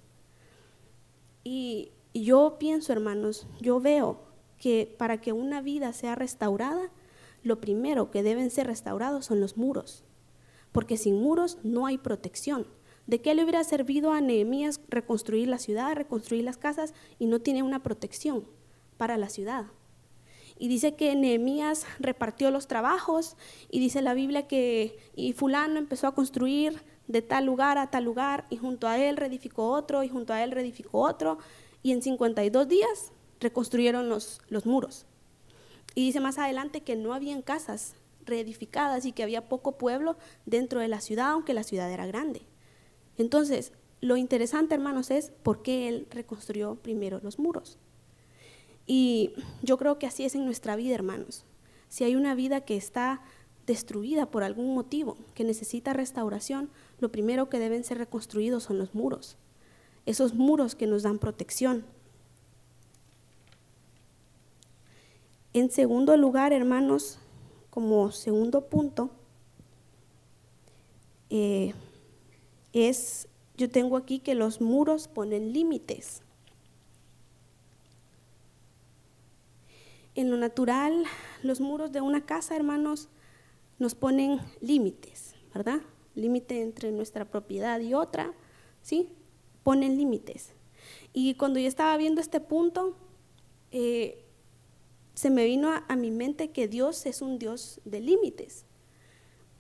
Y 1.43 1.93
y 2.17 2.24
yo 2.24 2.55
pienso, 2.57 2.93
hermanos, 2.93 3.45
yo 3.62 3.79
veo 3.79 4.17
que 4.57 4.91
para 4.97 5.21
que 5.21 5.33
una 5.33 5.62
vida 5.62 5.93
sea 5.93 6.15
restaurada, 6.15 6.89
lo 7.43 7.62
primero 7.62 8.09
que 8.09 8.24
deben 8.24 8.50
ser 8.50 8.65
restaurados 8.65 9.27
son 9.27 9.39
los 9.39 9.55
muros, 9.55 10.03
porque 10.71 10.97
sin 10.97 11.21
muros 11.21 11.59
no 11.62 11.86
hay 11.86 12.00
protección. 12.00 12.65
¿De 13.05 13.21
qué 13.21 13.36
le 13.36 13.43
hubiera 13.43 13.63
servido 13.63 14.13
a 14.13 14.19
Nehemías 14.19 14.81
reconstruir 14.89 15.47
la 15.47 15.59
ciudad, 15.59 15.95
reconstruir 15.95 16.43
las 16.43 16.57
casas 16.57 16.95
y 17.19 17.27
no 17.27 17.39
tiene 17.39 17.62
una 17.62 17.83
protección 17.83 18.47
para 18.97 19.15
la 19.17 19.29
ciudad? 19.29 19.67
Y 20.57 20.69
dice 20.69 20.95
que 20.95 21.15
Nehemías 21.15 21.86
repartió 22.00 22.50
los 22.50 22.65
trabajos 22.65 23.38
y 23.69 23.79
dice 23.79 24.01
la 24.01 24.15
Biblia 24.15 24.47
que 24.47 24.97
y 25.15 25.33
fulano 25.33 25.77
empezó 25.77 26.07
a 26.07 26.15
construir 26.15 26.81
de 27.07 27.21
tal 27.21 27.45
lugar 27.45 27.77
a 27.77 27.91
tal 27.91 28.05
lugar 28.05 28.47
y 28.50 28.57
junto 28.57 28.88
a 28.88 28.97
él 28.97 29.17
reedificó 29.17 29.69
otro 29.69 30.01
y 30.01 30.09
junto 30.09 30.33
a 30.33 30.43
él 30.43 30.50
reedificó 30.50 31.01
otro 31.01 31.38
y 31.88 31.94
en 31.94 32.01
52 32.01 32.67
días 32.67 33.13
reconstruyeron 33.39 34.10
los, 34.10 34.41
los 34.50 34.65
muros. 34.65 35.06
Y 35.96 36.08
dice 36.08 36.20
más 36.20 36.38
adelante 36.38 36.82
que 36.82 36.98
no 36.98 37.13
habían 37.13 37.41
casas 37.41 37.96
reedificadas 38.25 39.06
y 39.06 39.13
que 39.13 39.24
había 39.24 39.48
poco 39.48 39.77
pueblo 39.77 40.17
dentro 40.46 40.82
de 40.82 40.89
la 40.89 41.00
ciudad, 41.00 41.27
aunque 41.27 41.53
la 41.53 41.63
ciudad 41.63 41.89
era 41.89 42.06
grande. 42.06 42.41
Entonces, 43.17 43.72
lo 44.01 44.17
interesante, 44.17 44.75
hermanos, 44.75 45.12
es 45.12 45.32
por 45.44 45.62
qué 45.62 45.88
él 45.88 46.08
reconstruyó 46.12 46.75
primero 46.75 47.22
los 47.24 47.39
muros. 47.39 47.77
Y 48.86 49.32
yo 49.62 49.77
creo 49.77 49.98
que 49.98 50.08
así 50.08 50.25
es 50.25 50.36
en 50.36 50.44
nuestra 50.44 50.75
vida, 50.75 50.94
hermanos. 50.94 51.46
Si 51.88 52.03
hay 52.03 52.17
una 52.17 52.36
vida 52.36 52.65
que 52.65 52.75
está 52.75 53.22
destruida 53.65 54.29
por 54.29 54.44
algún 54.44 54.75
motivo, 54.75 55.15
que 55.36 55.46
necesita 55.46 55.94
restauración, 55.94 56.70
lo 57.00 57.13
primero 57.13 57.48
que 57.48 57.60
deben 57.60 57.86
ser 57.86 57.98
reconstruidos 57.98 58.63
son 58.63 58.77
los 58.77 58.94
muros 58.94 59.38
esos 60.07 60.33
muros 60.33 60.73
que 60.73 60.87
nos 60.87 61.03
dan 61.03 61.19
protección. 61.19 61.83
En 65.53 65.69
segundo 65.69 66.15
lugar, 66.15 66.53
hermanos, 66.53 67.19
como 67.69 68.11
segundo 68.11 68.69
punto, 68.69 69.11
eh, 71.29 71.73
es, 72.71 73.27
yo 73.57 73.69
tengo 73.69 73.97
aquí 73.97 74.19
que 74.19 74.33
los 74.33 74.61
muros 74.61 75.09
ponen 75.09 75.51
límites. 75.51 76.21
En 80.15 80.31
lo 80.31 80.37
natural, 80.37 81.03
los 81.43 81.59
muros 81.59 81.91
de 81.91 81.99
una 81.99 82.25
casa, 82.25 82.55
hermanos, 82.55 83.09
nos 83.77 83.93
ponen 83.93 84.39
límites, 84.61 85.35
¿verdad? 85.53 85.81
Límite 86.15 86.61
entre 86.61 86.93
nuestra 86.93 87.25
propiedad 87.25 87.81
y 87.81 87.93
otra, 87.93 88.31
¿sí? 88.81 89.09
Ponen 89.67 89.97
límites. 89.97 90.53
Y 91.12 91.33
cuando 91.33 91.59
yo 91.59 91.67
estaba 91.67 91.97
viendo 91.97 92.21
este 92.21 92.39
punto, 92.39 92.95
eh, 93.71 94.24
se 95.13 95.29
me 95.29 95.43
vino 95.43 95.69
a, 95.86 95.95
mi 95.97 96.09
mente 96.09 96.51
que 96.51 96.69
Dios 96.69 97.05
es 97.05 97.21
un 97.21 97.38
Dios 97.38 97.81
de 97.83 98.00
límites. 98.00 98.63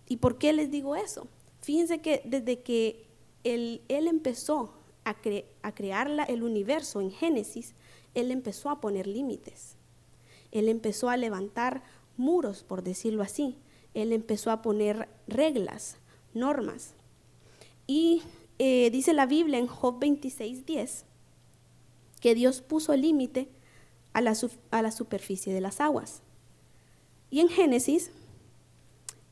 ¿Y 0.07 0.15
por 0.15 0.37
qué 0.37 0.53
les 0.53 0.71
digo 0.71 0.95
eso? 0.95 1.27
Fíjense 1.59 1.99
que 1.99 2.21
desde 2.23 2.61
que 2.61 3.05
Él, 3.43 3.81
él 3.89 4.07
empezó 4.07 4.75
a, 5.03 5.17
a 5.61 5.75
crear 5.75 6.09
el 6.29 6.41
universo 6.41 7.01
en 7.01 7.11
Génesis, 7.11 7.75
Él 8.13 8.31
empezó 8.31 8.69
a 8.69 8.79
poner 8.79 9.07
límites. 9.07 9.75
Él 10.53 10.69
empezó 10.69 11.09
a 11.09 11.17
levantar 11.17 11.83
muros, 12.15 12.63
por 12.63 12.81
decirlo 12.81 13.23
así. 13.23 13.57
Él 13.93 14.13
empezó 14.13 14.51
a 14.51 14.61
poner 14.61 15.09
reglas, 15.27 15.97
normas. 16.33 16.93
Y 17.87 18.21
eh, 18.59 18.89
dice 18.91 19.13
la 19.13 19.25
Biblia 19.25 19.59
en 19.59 19.67
Job 19.67 19.99
26:10 19.99 21.05
que 22.19 22.33
Dios 22.33 22.61
puso 22.61 22.95
límite 22.95 23.49
a 24.13 24.21
la, 24.21 24.35
a 24.71 24.81
la 24.81 24.91
superficie 24.91 25.53
de 25.53 25.61
las 25.61 25.79
aguas. 25.79 26.23
Y 27.29 27.41
en 27.41 27.49
Génesis, 27.49 28.11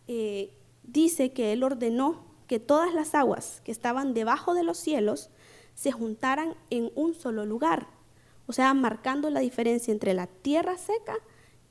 eh, 0.08 0.54
dice 0.84 1.32
que 1.34 1.54
Él 1.54 1.64
ordenó 1.64 2.24
que 2.48 2.60
todas 2.60 2.94
las 2.94 3.16
aguas 3.16 3.62
que 3.64 3.72
estaban 3.72 4.14
debajo 4.14 4.54
de 4.54 4.64
los 4.64 4.78
cielos 4.78 5.30
se 5.74 5.92
juntaran 5.92 6.56
en 6.70 6.92
un 6.96 7.16
solo 7.16 7.46
lugar, 7.46 7.88
o 8.48 8.54
sea, 8.54 8.74
marcando 8.74 9.30
la 9.30 9.40
diferencia 9.40 9.92
entre 9.92 10.14
la 10.14 10.28
tierra 10.28 10.78
seca 10.78 11.16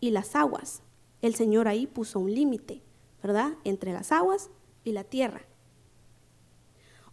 y 0.00 0.10
las 0.10 0.34
aguas. 0.34 0.82
El 1.22 1.34
Señor 1.34 1.68
ahí 1.68 1.86
puso 1.86 2.18
un 2.18 2.34
límite, 2.34 2.82
¿verdad? 3.22 3.52
Entre 3.64 3.92
las 3.92 4.10
aguas 4.12 4.50
y 4.82 4.92
la 4.92 5.04
tierra. 5.04 5.42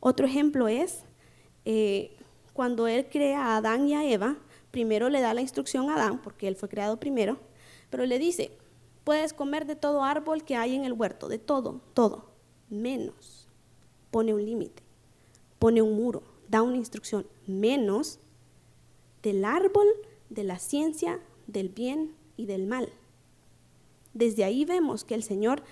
Otro 0.01 0.25
ejemplo 0.25 0.67
es 0.67 1.03
eh, 1.63 2.17
cuando 2.51 2.87
Él 2.87 3.07
crea 3.09 3.45
a 3.45 3.57
Adán 3.57 3.87
y 3.87 3.93
a 3.93 4.03
Eva, 4.03 4.35
primero 4.71 5.09
le 5.09 5.21
da 5.21 5.33
la 5.33 5.41
instrucción 5.41 5.89
a 5.89 5.95
Adán, 5.95 6.21
porque 6.21 6.47
él 6.47 6.55
fue 6.55 6.69
creado 6.69 6.99
primero, 6.99 7.37
pero 7.89 8.05
le 8.05 8.17
dice, 8.19 8.57
puedes 9.03 9.33
comer 9.33 9.65
de 9.67 9.75
todo 9.75 10.03
árbol 10.03 10.43
que 10.43 10.55
hay 10.55 10.75
en 10.75 10.85
el 10.85 10.93
huerto, 10.93 11.27
de 11.27 11.37
todo, 11.37 11.81
todo, 11.93 12.31
menos. 12.69 13.47
Pone 14.09 14.33
un 14.33 14.43
límite, 14.43 14.81
pone 15.59 15.81
un 15.81 15.95
muro, 15.95 16.23
da 16.49 16.61
una 16.61 16.77
instrucción, 16.77 17.27
menos 17.45 18.19
del 19.21 19.45
árbol 19.45 19.87
de 20.29 20.43
la 20.43 20.57
ciencia 20.57 21.19
del 21.47 21.69
bien 21.69 22.15
y 22.37 22.45
del 22.45 22.65
mal. 22.65 22.89
Desde 24.13 24.43
ahí 24.43 24.65
vemos 24.65 25.03
que 25.03 25.15
el 25.15 25.23
Señor 25.23 25.63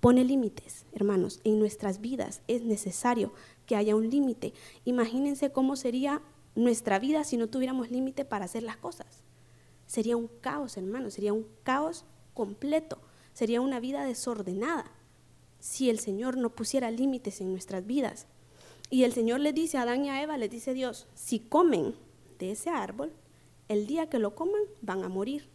pone 0.00 0.24
límites, 0.24 0.86
hermanos, 0.92 1.40
en 1.44 1.58
nuestras 1.58 2.00
vidas 2.00 2.42
es 2.48 2.62
necesario 2.62 3.32
que 3.66 3.76
haya 3.76 3.94
un 3.94 4.10
límite. 4.10 4.52
Imagínense 4.84 5.52
cómo 5.52 5.76
sería 5.76 6.22
nuestra 6.54 6.98
vida 6.98 7.24
si 7.24 7.36
no 7.36 7.48
tuviéramos 7.48 7.90
límite 7.90 8.24
para 8.24 8.46
hacer 8.46 8.62
las 8.62 8.76
cosas. 8.76 9.22
Sería 9.86 10.16
un 10.16 10.28
caos, 10.40 10.76
hermano, 10.76 11.10
sería 11.10 11.32
un 11.32 11.46
caos 11.62 12.04
completo, 12.34 13.00
sería 13.32 13.60
una 13.60 13.80
vida 13.80 14.04
desordenada 14.04 14.90
si 15.58 15.90
el 15.90 15.98
Señor 15.98 16.36
no 16.36 16.50
pusiera 16.50 16.90
límites 16.90 17.40
en 17.40 17.52
nuestras 17.52 17.86
vidas. 17.86 18.26
Y 18.88 19.04
el 19.04 19.12
Señor 19.12 19.40
le 19.40 19.52
dice 19.52 19.78
a 19.78 19.82
Adán 19.82 20.04
y 20.04 20.10
a 20.10 20.22
Eva, 20.22 20.38
le 20.38 20.48
dice 20.48 20.74
Dios, 20.74 21.06
si 21.14 21.38
comen 21.38 21.94
de 22.38 22.52
ese 22.52 22.70
árbol, 22.70 23.12
el 23.68 23.86
día 23.86 24.08
que 24.08 24.18
lo 24.18 24.34
coman 24.34 24.62
van 24.80 25.04
a 25.04 25.08
morir. 25.08 25.48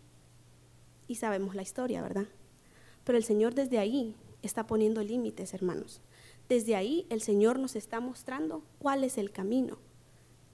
Y 1.07 1.15
sabemos 1.15 1.55
la 1.55 1.63
historia, 1.63 2.01
¿verdad? 2.01 2.27
Pero 3.03 3.17
el 3.17 3.23
Señor 3.23 3.55
desde 3.55 3.77
ahí 3.77 4.15
está 4.45 4.67
poniendo 4.67 5.01
límites, 5.03 5.53
hermanos. 5.53 6.01
Desde 6.49 6.75
ahí 6.75 7.05
el 7.09 7.21
Señor 7.21 7.59
nos 7.59 7.75
está 7.75 7.99
mostrando 7.99 8.63
cuál 8.79 9.03
es 9.03 9.17
el 9.17 9.31
camino 9.31 9.79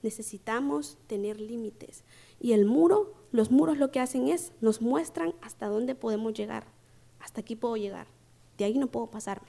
necesitamos 0.02 0.98
tener 1.06 1.40
límites. 1.40 2.04
Y 2.40 2.52
el 2.52 2.66
muro, 2.66 3.14
los 3.30 3.50
muros 3.50 3.78
lo 3.78 3.90
que 3.90 4.00
hacen 4.00 4.28
es, 4.28 4.52
nos 4.60 4.82
muestran 4.82 5.34
hasta 5.40 5.68
dónde 5.68 5.94
podemos 5.94 6.34
llegar. 6.34 6.66
Hasta 7.20 7.40
aquí 7.40 7.56
puedo 7.56 7.76
llegar. 7.76 8.08
De 8.58 8.64
ahí 8.64 8.78
no 8.78 8.88
puedo 8.88 9.10
pasarme. 9.10 9.48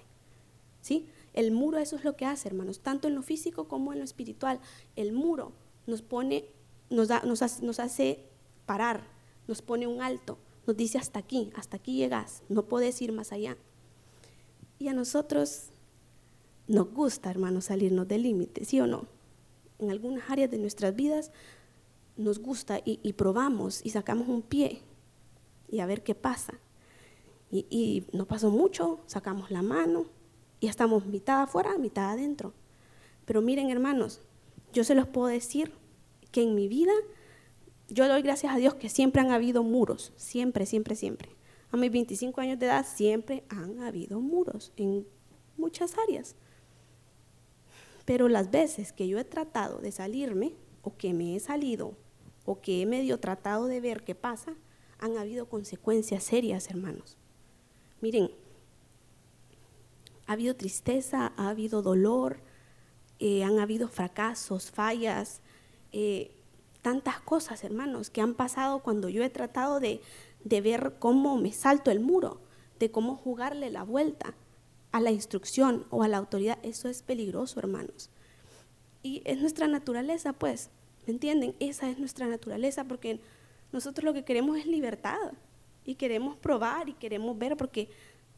¿Sí? 0.82 1.08
El 1.34 1.52
muro 1.52 1.80
eso 1.80 1.96
es 1.96 2.04
lo 2.04 2.16
que 2.16 2.26
hace, 2.26 2.48
hermanos, 2.48 2.80
tanto 2.80 3.08
en 3.08 3.16
lo 3.16 3.24
físico 3.24 3.68
como 3.68 3.94
en 3.94 4.00
lo 4.00 4.06
espiritual. 4.06 4.60
El 4.96 5.14
muro 5.14 5.54
nos 5.88 6.02
pone, 6.02 6.46
nos, 6.90 7.08
da, 7.08 7.22
nos, 7.24 7.42
hace, 7.42 7.66
nos 7.66 7.80
hace 7.80 8.26
parar, 8.66 9.08
nos 9.48 9.62
pone 9.62 9.88
un 9.88 10.02
alto, 10.02 10.38
nos 10.68 10.78
dice 10.78 10.98
hasta 10.98 11.20
aquí, 11.20 11.52
hasta 11.56 11.78
aquí 11.78 11.98
llegas, 11.98 12.44
no 12.50 12.66
puedes 12.66 13.02
ir 13.02 13.12
más 13.14 13.32
allá. 13.32 13.58
Y 14.84 14.90
a 14.90 14.94
nosotros 14.94 15.70
nos 16.68 16.94
gusta, 16.94 17.32
hermanos, 17.32 17.66
salirnos 17.66 18.06
del 18.06 18.24
límite, 18.24 18.66
¿sí 18.66 18.82
o 18.82 18.86
no? 18.86 19.08
en 19.80 19.92
algunas 19.92 20.30
áreas 20.30 20.52
de 20.52 20.58
nuestras 20.58 20.94
vidas 20.94 21.32
nos 22.18 22.40
gusta 22.40 22.82
y, 22.84 23.13
probamos 23.13 23.80
y 23.86 23.92
sacamos 23.92 24.28
un 24.28 24.42
pie 24.42 24.82
y 25.72 25.80
a 25.80 25.86
ver 25.86 26.04
qué 26.04 26.16
pasa. 26.16 26.60
Y, 27.50 27.66
y, 27.70 28.08
no 28.12 28.25
pasó 28.25 28.50
mucho, 28.50 29.00
sacamos 29.06 29.52
la 29.52 29.62
mano 29.62 30.08
y 30.60 30.68
estamos 30.68 31.06
mitad 31.06 31.44
afuera, 31.44 31.78
mitad 31.78 32.12
adentro. 32.12 32.52
Pero 33.24 33.42
miren 33.42 33.70
hermanos, 33.70 34.20
yo 34.74 34.84
se 34.84 34.96
los 34.96 35.08
puedo 35.08 35.28
decir 35.28 35.72
que 36.30 36.44
en 36.44 36.56
mi 36.56 36.68
vida 36.68 36.92
yo 37.88 38.06
doy 38.10 38.22
gracias 38.22 38.54
a 38.54 38.58
Dios 38.58 38.74
que 38.74 38.90
siempre 38.90 39.22
han 39.22 39.32
habido 39.32 39.63
muros, 39.63 40.12
siempre, 40.18 40.66
siempre, 40.66 40.98
siempre. 40.98 41.30
A 41.74 41.77
mis 41.77 41.92
25 41.92 42.39
años 42.39 42.60
de 42.60 42.68
edad 42.68 42.86
siempre 42.86 43.44
han 43.50 43.82
habido 43.82 44.20
muros 44.20 44.72
en 44.77 45.08
muchas 45.58 45.98
áreas. 45.98 46.36
Pero 48.06 48.30
las 48.30 48.51
veces 48.51 48.94
que 48.94 49.08
yo 49.08 49.18
he 49.18 49.24
tratado 49.24 49.80
de 49.80 49.92
salirme, 49.92 50.53
o 50.84 50.96
que 50.96 51.15
me 51.15 51.36
he 51.36 51.39
salido, 51.39 51.98
o 52.46 52.62
que 52.62 52.84
he 52.84 52.86
medio 52.86 53.20
tratado 53.20 53.65
de 53.65 53.82
ver 53.82 54.03
qué 54.03 54.13
pasa, 54.13 54.53
han 55.00 55.18
habido 55.18 55.50
consecuencias 55.50 56.24
serias, 56.24 56.70
hermanos. 56.70 57.18
Miren, 58.01 58.30
ha 60.27 60.34
habido 60.34 60.56
tristeza, 60.56 61.34
ha 61.38 61.50
habido 61.50 61.82
dolor, 61.82 62.38
eh, 63.18 63.44
han 63.44 63.58
habido 63.58 63.88
fracasos, 63.88 64.70
fallas, 64.70 65.42
eh, 65.92 66.36
tantas 66.84 67.20
cosas, 67.20 67.63
hermanos, 67.63 68.12
que 68.12 68.22
han 68.22 68.36
pasado 68.36 68.84
cuando 68.84 69.10
yo 69.10 69.24
he 69.24 69.30
tratado 69.32 69.80
de, 69.80 70.01
de 70.44 70.62
ver 70.62 70.96
cómo 71.00 71.38
me 71.38 71.52
salto 71.52 71.92
el 71.92 72.00
muro, 72.00 72.42
de 72.80 72.92
cómo 72.92 73.16
jugarle 73.16 73.70
la 73.70 73.84
vuelta 73.84 74.36
a 74.92 75.00
la 75.00 75.12
instrucción 75.12 75.86
o 75.90 76.04
a 76.04 76.08
la 76.08 76.18
autoridad, 76.18 76.60
eso 76.64 76.88
es 76.88 77.02
peligroso, 77.02 77.60
hermanos. 77.60 78.10
Y 79.02 79.22
es 79.26 79.40
nuestra 79.40 79.68
naturaleza, 79.68 80.34
pues, 80.34 80.70
¿me 81.08 81.14
entienden? 81.14 81.56
Esa 81.60 81.90
es 81.90 81.98
nuestra 81.98 82.28
naturaleza 82.28 82.86
porque 82.86 83.20
nosotros 83.72 84.06
lo 84.06 84.14
que 84.14 84.24
queremos 84.24 84.58
es 84.58 84.66
libertad 84.66 85.34
y 85.84 85.96
queremos 85.96 86.38
probar 86.38 86.90
y 86.90 86.94
queremos 86.94 87.38
ver 87.38 87.58
porque 87.58 87.90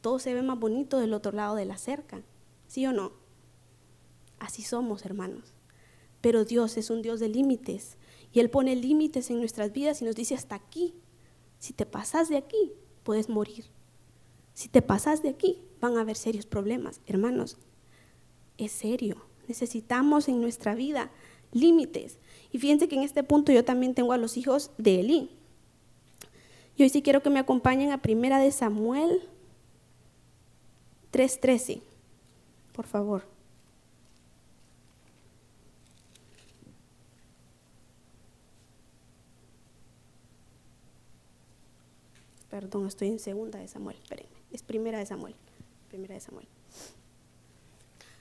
todo 0.02 0.18
se 0.20 0.34
ve 0.34 0.42
más 0.42 0.60
bonito 0.60 1.00
del 1.00 1.14
otro 1.14 1.32
lado 1.32 1.56
de 1.56 1.66
la 1.66 1.78
cerca, 1.78 2.22
¿sí 2.68 2.86
o 2.86 2.94
no? 2.94 3.12
Así 4.40 4.62
somos, 4.62 5.06
hermanos. 5.06 5.54
Pero 6.22 6.46
Dios 6.46 6.78
es 6.78 6.90
un 6.90 7.02
Dios 7.02 7.20
de 7.20 7.30
límites 7.30 7.98
y 8.32 8.40
Él 8.40 8.50
pone 8.50 8.76
límites 8.76 9.30
en 9.30 9.40
nuestras 9.40 9.72
vidas 9.72 10.02
y 10.02 10.06
nos 10.06 10.16
dice 10.16 10.36
hasta 10.36 10.56
aquí. 10.56 10.96
Si 11.60 11.74
te 11.74 11.86
pasas 11.86 12.30
de 12.30 12.38
aquí, 12.38 12.74
puedes 13.04 13.30
morir. 13.30 13.66
Si 14.54 14.70
te 14.70 14.82
pasas 14.82 15.22
de 15.22 15.30
aquí, 15.30 15.62
van 15.82 15.98
a 15.98 16.02
haber 16.02 16.16
serios 16.16 16.46
problemas. 16.46 17.02
Hermanos, 17.08 17.58
es 18.58 18.72
serio. 18.72 19.18
Necesitamos 19.48 20.28
en 20.28 20.42
nuestra 20.42 20.76
vida 20.76 21.12
límites. 21.52 22.20
Y 22.52 22.60
fíjense 22.60 22.88
que 22.88 22.96
en 22.96 23.04
este 23.04 23.24
punto 23.24 23.52
yo 23.52 23.64
también 23.66 23.94
tengo 23.94 24.14
a 24.14 24.18
los 24.18 24.38
hijos 24.38 24.72
de 24.78 25.00
Elí. 25.00 25.30
Y 26.78 26.84
hoy 26.84 26.90
sí 26.90 27.02
quiero 27.02 27.24
que 27.24 27.30
me 27.30 27.40
acompañen 27.40 27.92
a 27.92 28.02
Primera 28.02 28.40
de 28.40 28.52
Samuel 28.52 29.22
3:13. 31.12 31.82
Por 32.74 32.86
favor. 32.86 33.35
Perdón, 42.56 42.88
estoy 42.88 43.10
en 43.10 43.20
segunda 43.20 43.60
de 43.60 43.68
Samuel, 43.68 43.98
espérenme. 43.98 44.38
Es 44.50 44.64
primera 44.64 44.98
de 44.98 45.06
Samuel. 45.06 45.36
Primera 45.90 46.14
de 46.14 46.22
Samuel. 46.22 46.48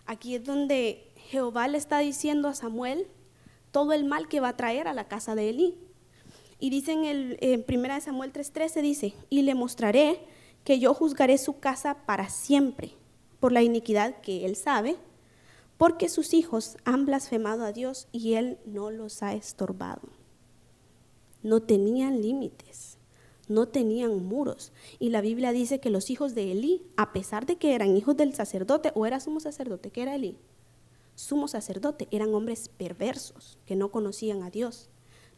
Aquí 0.07 0.35
es 0.35 0.45
donde 0.45 1.09
Jehová 1.15 1.69
le 1.69 1.79
está 1.79 2.01
diciendo 2.01 2.49
a 2.49 2.55
Samuel 2.57 3.07
todo 3.71 3.93
el 3.93 4.03
mal 4.03 4.27
que 4.27 4.41
va 4.41 4.49
a 4.49 4.57
traer 4.57 4.89
a 4.89 4.93
la 4.93 5.07
casa 5.07 5.37
de 5.37 5.51
Elí. 5.51 5.79
Y 6.59 6.71
dice 6.71 6.95
en, 6.95 7.05
el, 7.05 7.63
primera 7.63 7.95
de 7.95 8.01
Samuel 8.01 8.33
3:13 8.33 8.83
dice, 8.83 9.15
"Y 9.31 9.43
le 9.43 9.55
mostraré 9.55 10.19
que 10.65 10.81
yo 10.81 10.95
juzgaré 10.95 11.39
su 11.39 11.61
casa 11.61 12.05
para 12.05 12.29
siempre 12.29 12.91
por 13.39 13.53
la 13.53 13.63
iniquidad 13.63 14.21
que 14.21 14.47
él 14.47 14.57
sabe, 14.57 14.97
porque 15.79 16.09
sus 16.09 16.35
hijos 16.35 16.77
han 16.85 17.07
blasfemado 17.07 17.65
a 17.65 17.71
Dios 17.71 18.09
y 18.11 18.35
él 18.35 18.59
no 18.67 18.91
los 18.91 19.23
ha 19.23 19.33
estorbado." 19.35 20.09
No 21.45 21.63
tenían 21.63 22.21
límites 22.21 22.94
no 23.49 23.69
tenían 23.69 24.25
muros. 24.25 24.73
Y 24.99 25.11
la 25.11 25.21
Biblia 25.21 25.53
dice 25.53 25.81
que 25.81 25.91
los 25.91 26.11
hijos 26.11 26.35
de 26.35 26.53
Elí, 26.53 26.83
a 26.97 27.13
pesar 27.13 27.47
de 27.47 27.57
que 27.57 27.75
eran 27.75 27.97
hijos 27.97 28.17
del 28.17 28.35
sacerdote 28.35 28.93
o 28.95 29.07
era 29.07 29.21
sumo 29.21 29.41
sacerdote, 29.41 29.91
que 29.91 30.03
era 30.03 30.15
Elí, 30.15 30.37
sumo 31.15 31.49
sacerdote, 31.49 32.09
eran 32.11 32.35
hombres 32.35 32.69
perversos 32.69 33.59
que 33.67 33.77
no 33.77 33.91
conocían 33.91 34.43
a 34.43 34.51
Dios. 34.51 34.89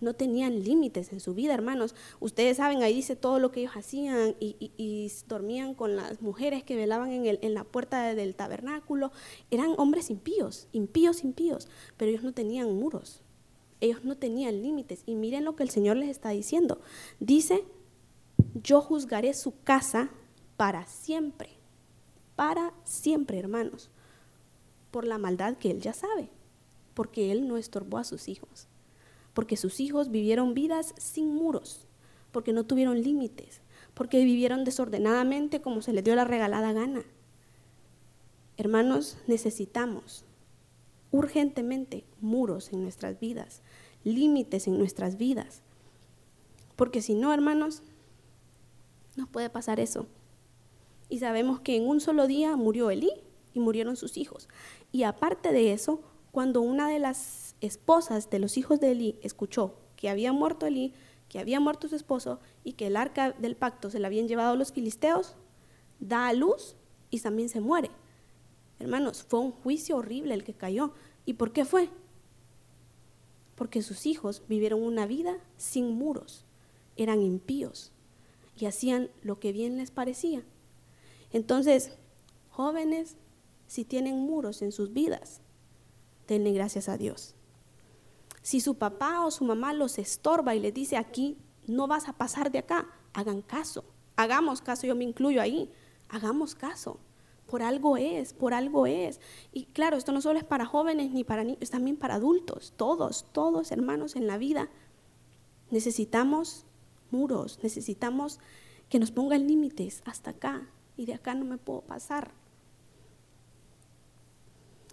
No 0.00 0.14
tenían 0.14 0.62
límites 0.62 1.10
en 1.12 1.20
su 1.20 1.32
vida, 1.32 1.54
hermanos. 1.54 1.94
Ustedes 2.20 2.58
saben, 2.58 2.82
ahí 2.82 2.94
dice 2.94 3.16
todo 3.16 3.38
lo 3.38 3.50
que 3.50 3.60
ellos 3.60 3.76
hacían 3.76 4.36
y, 4.38 5.10
dormían 5.26 5.74
con 5.74 5.96
las 5.96 6.20
mujeres 6.20 6.64
que 6.64 6.76
velaban 6.76 7.12
en, 7.12 7.24
el, 7.24 7.38
en 7.40 7.54
la 7.54 7.64
puerta 7.64 8.14
del 8.14 8.34
tabernáculo. 8.34 9.10
Eran 9.50 9.74
hombres 9.78 10.10
impíos, 10.10 10.68
impíos, 10.72 11.24
impíos, 11.24 11.68
pero 11.96 12.10
ellos 12.10 12.24
no 12.24 12.32
tenían 12.32 12.74
muros. 12.74 13.22
Ellos 13.80 14.04
no 14.04 14.16
tenían 14.16 14.62
límites. 14.62 15.02
Y 15.06 15.14
miren 15.14 15.44
lo 15.44 15.56
que 15.56 15.62
el 15.62 15.70
Señor 15.70 15.96
les 15.96 16.10
está 16.10 16.30
diciendo. 16.30 16.80
Dice 17.18 17.64
yo 18.62 18.80
juzgaré 18.80 19.34
su 19.34 19.60
casa 19.62 20.10
para 20.56 20.86
siempre, 20.86 21.50
para 22.36 22.72
siempre, 22.84 23.38
hermanos, 23.38 23.90
por 24.90 25.06
la 25.06 25.18
maldad 25.18 25.56
que 25.56 25.70
él 25.70 25.80
ya 25.80 25.92
sabe, 25.92 26.30
porque 26.94 27.32
él 27.32 27.48
no 27.48 27.56
estorbó 27.58 27.98
a 27.98 28.04
sus 28.04 28.28
hijos, 28.28 28.68
porque 29.34 29.56
sus 29.56 29.80
hijos 29.80 30.10
vivieron 30.10 30.54
vidas 30.54 30.94
sin 30.96 31.34
muros, 31.34 31.86
porque 32.32 32.52
no 32.52 32.64
tuvieron 32.64 33.02
límites, 33.02 33.60
porque 33.94 34.24
vivieron 34.24 34.64
desordenadamente 34.64 35.60
como 35.60 35.82
se 35.82 35.92
les 35.92 36.04
dio 36.04 36.14
la 36.14 36.24
regalada 36.24 36.72
gana. 36.72 37.04
Hermanos, 38.56 39.18
necesitamos 39.26 40.24
urgentemente 41.10 42.04
muros 42.20 42.72
en 42.72 42.82
nuestras 42.82 43.20
vidas, 43.20 43.62
límites 44.04 44.66
en 44.66 44.78
nuestras 44.78 45.18
vidas. 45.18 45.62
Porque 46.74 47.02
si 47.02 47.14
no, 47.14 47.32
hermanos, 47.32 47.82
nos 49.16 49.28
puede 49.28 49.50
pasar 49.50 49.80
eso. 49.80 50.06
Y 51.08 51.18
sabemos 51.18 51.60
que 51.60 51.76
en 51.76 51.86
un 51.86 52.00
solo 52.00 52.26
día 52.26 52.56
murió 52.56 52.90
Elí 52.90 53.10
y 53.54 53.60
murieron 53.60 53.96
sus 53.96 54.16
hijos. 54.16 54.48
Y 54.92 55.04
aparte 55.04 55.52
de 55.52 55.72
eso, 55.72 56.00
cuando 56.32 56.60
una 56.60 56.88
de 56.88 56.98
las 56.98 57.56
esposas 57.60 58.28
de 58.30 58.38
los 58.38 58.56
hijos 58.56 58.80
de 58.80 58.92
Elí 58.92 59.18
escuchó 59.22 59.74
que 59.96 60.10
había 60.10 60.32
muerto 60.32 60.66
Elí, 60.66 60.92
que 61.28 61.38
había 61.38 61.60
muerto 61.60 61.88
su 61.88 61.96
esposo 61.96 62.40
y 62.62 62.74
que 62.74 62.88
el 62.88 62.96
arca 62.96 63.32
del 63.32 63.56
pacto 63.56 63.90
se 63.90 63.98
la 63.98 64.08
habían 64.08 64.28
llevado 64.28 64.56
los 64.56 64.72
filisteos, 64.72 65.36
da 65.98 66.28
a 66.28 66.32
luz 66.32 66.76
y 67.10 67.20
también 67.20 67.48
se 67.48 67.60
muere. 67.60 67.90
Hermanos, 68.78 69.24
fue 69.26 69.40
un 69.40 69.52
juicio 69.52 69.96
horrible 69.96 70.34
el 70.34 70.44
que 70.44 70.52
cayó. 70.52 70.92
¿Y 71.24 71.34
por 71.34 71.52
qué 71.52 71.64
fue? 71.64 71.88
Porque 73.54 73.80
sus 73.80 74.04
hijos 74.04 74.42
vivieron 74.48 74.82
una 74.82 75.06
vida 75.06 75.38
sin 75.56 75.94
muros, 75.94 76.44
eran 76.96 77.22
impíos 77.22 77.92
y 78.56 78.66
hacían 78.66 79.10
lo 79.22 79.38
que 79.38 79.52
bien 79.52 79.76
les 79.76 79.90
parecía. 79.90 80.42
Entonces, 81.32 81.98
jóvenes, 82.50 83.16
si 83.66 83.84
tienen 83.84 84.18
muros 84.20 84.62
en 84.62 84.72
sus 84.72 84.92
vidas, 84.92 85.40
denle 86.26 86.52
gracias 86.52 86.88
a 86.88 86.96
Dios. 86.96 87.34
Si 88.42 88.60
su 88.60 88.76
papá 88.76 89.24
o 89.24 89.30
su 89.30 89.44
mamá 89.44 89.72
los 89.72 89.98
estorba 89.98 90.54
y 90.54 90.60
les 90.60 90.72
dice 90.72 90.96
aquí, 90.96 91.36
no 91.66 91.86
vas 91.88 92.08
a 92.08 92.12
pasar 92.12 92.50
de 92.52 92.58
acá, 92.58 92.88
hagan 93.12 93.42
caso, 93.42 93.84
hagamos 94.14 94.60
caso, 94.60 94.86
yo 94.86 94.94
me 94.94 95.04
incluyo 95.04 95.42
ahí, 95.42 95.70
hagamos 96.08 96.54
caso. 96.54 97.00
Por 97.46 97.62
algo 97.62 97.96
es, 97.96 98.32
por 98.32 98.54
algo 98.54 98.86
es. 98.86 99.20
Y 99.52 99.66
claro, 99.66 99.96
esto 99.96 100.10
no 100.10 100.20
solo 100.20 100.38
es 100.38 100.44
para 100.44 100.66
jóvenes 100.66 101.12
ni 101.12 101.22
para 101.22 101.44
niños, 101.44 101.70
también 101.70 101.96
para 101.96 102.14
adultos, 102.14 102.72
todos, 102.76 103.26
todos 103.32 103.70
hermanos 103.70 104.16
en 104.16 104.26
la 104.26 104.36
vida. 104.36 104.68
Necesitamos 105.70 106.66
muros, 107.10 107.58
necesitamos 107.62 108.40
que 108.88 108.98
nos 108.98 109.10
pongan 109.10 109.46
límites 109.46 110.02
hasta 110.04 110.30
acá 110.30 110.68
y 110.96 111.06
de 111.06 111.14
acá 111.14 111.34
no 111.34 111.44
me 111.44 111.58
puedo 111.58 111.82
pasar. 111.82 112.30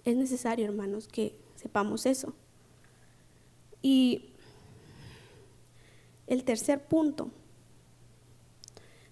Es 0.06 0.16
necesario, 0.18 0.66
hermanos, 0.66 1.08
que 1.08 1.40
sepamos 1.56 2.06
eso. 2.06 2.34
Y 3.82 4.30
el 6.28 6.44
tercer 6.44 6.86
punto, 6.86 7.32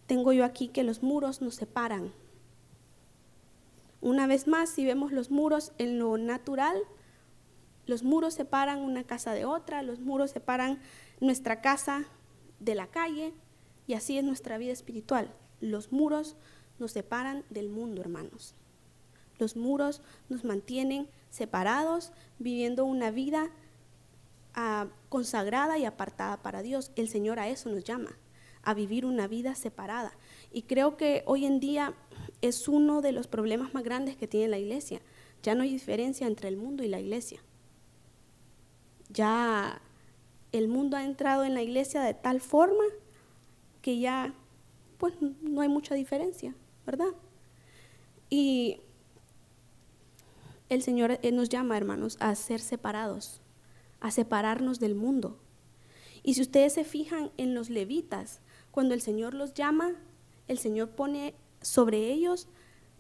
tengo 0.08 0.34
yo 0.34 0.44
aquí 0.44 0.68
que 0.68 0.84
los 0.84 1.04
muros 1.04 1.42
nos 1.42 1.56
separan. 1.56 2.12
Una 4.02 4.28
vez 4.28 4.48
más, 4.48 4.70
si 4.70 4.86
vemos 4.86 5.12
los 5.12 5.30
muros 5.30 5.74
en 5.78 6.00
lo 6.00 6.18
natural, 6.18 6.82
los 7.86 8.04
muros 8.04 8.34
separan 8.34 8.80
una 8.80 9.04
casa 9.04 9.34
de 9.34 9.46
otra, 9.46 9.84
los 9.84 10.00
muros 10.00 10.32
separan 10.32 10.80
nuestra 11.20 11.62
casa 11.62 12.06
de 12.62 12.76
la 12.76 12.88
calle 12.88 13.34
y 13.88 13.94
así 13.94 14.18
es 14.18 14.24
nuestra 14.24 14.58
vida 14.58 14.72
espiritual. 14.72 15.34
Los 15.60 15.92
muros 15.92 16.38
nos 16.80 16.92
separan 16.94 17.44
del 17.50 17.70
mundo, 17.70 18.02
hermanos. 18.02 18.56
Los 19.38 19.56
muros 19.56 20.02
nos 20.30 20.44
mantienen 20.44 21.10
separados, 21.30 22.14
viviendo 22.40 22.86
una 22.86 23.12
vida 23.12 23.50
ah, 24.54 24.88
consagrada 25.10 25.78
y 25.78 25.86
apartada 25.86 26.42
para 26.42 26.62
Dios. 26.62 26.92
El 26.96 27.10
Señor 27.10 27.40
a 27.40 27.50
eso 27.50 27.70
nos 27.70 27.84
llama, 27.84 28.18
a 28.62 28.74
vivir 28.74 29.06
una 29.06 29.28
vida 29.28 29.56
separada. 29.56 30.14
Y 30.52 30.64
creo 30.64 30.96
que 30.96 31.24
hoy 31.26 31.46
en 31.46 31.60
día 31.60 31.94
es 32.42 32.68
uno 32.68 33.02
de 33.02 33.12
los 33.12 33.28
problemas 33.28 33.74
más 33.74 33.84
grandes 33.84 34.16
que 34.16 34.28
tiene 34.28 34.48
la 34.48 34.60
iglesia. 34.60 35.02
Ya 35.42 35.56
no 35.56 35.64
hay 35.64 35.72
diferencia 35.72 36.28
entre 36.28 36.48
el 36.48 36.58
mundo 36.58 36.84
y 36.84 36.88
la 36.88 37.00
iglesia. 37.00 37.42
Ya 39.10 39.82
el 40.52 40.68
mundo 40.68 40.98
ha 40.98 41.04
entrado 41.04 41.44
en 41.44 41.54
la 41.54 41.62
iglesia 41.62 42.02
de 42.02 42.14
tal 42.14 42.42
forma 42.42 42.84
que 43.82 44.00
ya 44.00 44.34
pues 44.98 45.16
no 45.42 45.62
hay 45.62 45.70
mucha 45.70 45.96
diferencia, 45.96 46.54
¿verdad? 46.86 47.14
Y 48.30 48.82
el 50.70 50.84
Señor 50.84 51.20
eh, 51.22 51.32
nos 51.32 51.50
llama, 51.50 51.76
hermanos, 51.76 52.18
a 52.20 52.34
ser 52.36 52.60
separados, 52.60 53.42
a 54.00 54.12
separarnos 54.12 54.80
del 54.80 54.96
mundo. 54.96 55.38
Y 56.24 56.36
si 56.36 56.42
ustedes 56.42 56.74
se 56.74 56.84
fijan 56.84 57.32
en 57.38 57.56
los 57.56 57.70
levitas, 57.70 58.42
cuando 58.70 58.94
el 58.94 59.02
Señor 59.02 59.34
los 59.34 59.54
llama, 59.54 59.96
el 60.48 60.60
Señor 60.60 60.92
pone 60.92 61.34
sobre 61.62 62.12
ellos 62.12 62.48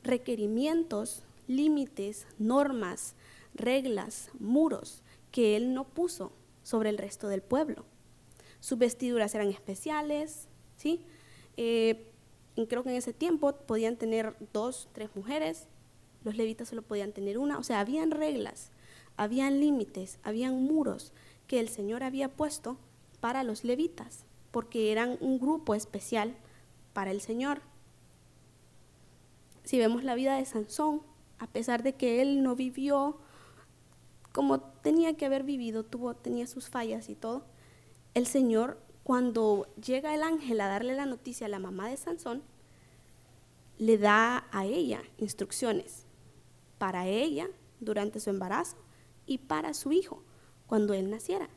requerimientos, 0.03 1.23
límites, 1.47 2.25
normas, 2.39 3.15
reglas, 3.53 4.31
muros 4.39 5.03
que 5.31 5.55
Él 5.55 5.73
no 5.73 5.85
puso 5.85 6.33
sobre 6.63 6.89
el 6.89 6.97
resto 6.97 7.27
del 7.27 7.41
pueblo. 7.41 7.85
Sus 8.59 8.77
vestiduras 8.77 9.33
eran 9.35 9.49
especiales, 9.49 10.47
¿sí? 10.77 11.03
Eh, 11.57 12.11
creo 12.67 12.83
que 12.83 12.89
en 12.89 12.95
ese 12.95 13.13
tiempo 13.13 13.53
podían 13.53 13.97
tener 13.97 14.35
dos, 14.53 14.87
tres 14.93 15.09
mujeres, 15.15 15.67
los 16.23 16.35
levitas 16.37 16.69
solo 16.69 16.83
podían 16.83 17.11
tener 17.11 17.37
una, 17.37 17.57
o 17.57 17.63
sea, 17.63 17.79
habían 17.79 18.11
reglas, 18.11 18.71
habían 19.17 19.59
límites, 19.59 20.19
habían 20.23 20.63
muros 20.63 21.13
que 21.47 21.59
el 21.59 21.69
Señor 21.69 22.03
había 22.03 22.29
puesto 22.29 22.77
para 23.19 23.43
los 23.43 23.63
levitas, 23.63 24.25
porque 24.51 24.91
eran 24.91 25.17
un 25.19 25.39
grupo 25.39 25.75
especial 25.75 26.35
para 26.93 27.11
el 27.11 27.21
Señor. 27.21 27.61
Si 29.63 29.77
vemos 29.79 30.03
la 30.03 30.15
vida 30.15 30.35
de 30.37 30.45
Sansón, 30.45 31.01
a 31.39 31.47
pesar 31.47 31.83
de 31.83 31.93
que 31.93 32.21
él 32.21 32.43
no 32.43 32.55
vivió 32.55 33.17
como 34.31 34.70
tenía 34.81 35.15
que 35.15 35.25
haber 35.25 35.43
vivido, 35.43 35.83
tuvo, 35.83 36.15
tenía 36.15 36.47
sus 36.47 36.69
fallas 36.69 37.09
y 37.09 37.15
todo, 37.15 37.45
el 38.13 38.27
Señor, 38.27 38.77
cuando 39.03 39.67
llega 39.81 40.13
el 40.13 40.23
ángel 40.23 40.59
a 40.61 40.67
darle 40.67 40.95
la 40.95 41.05
noticia 41.05 41.47
a 41.47 41.49
la 41.49 41.59
mamá 41.59 41.89
de 41.89 41.97
Sansón, 41.97 42.43
le 43.77 43.97
da 43.97 44.47
a 44.51 44.65
ella 44.65 45.01
instrucciones 45.17 46.05
para 46.77 47.07
ella 47.07 47.47
durante 47.79 48.19
su 48.19 48.29
embarazo 48.29 48.77
y 49.25 49.39
para 49.39 49.73
su 49.73 49.91
hijo 49.91 50.23
cuando 50.67 50.93
él 50.93 51.09
naciera. 51.09 51.49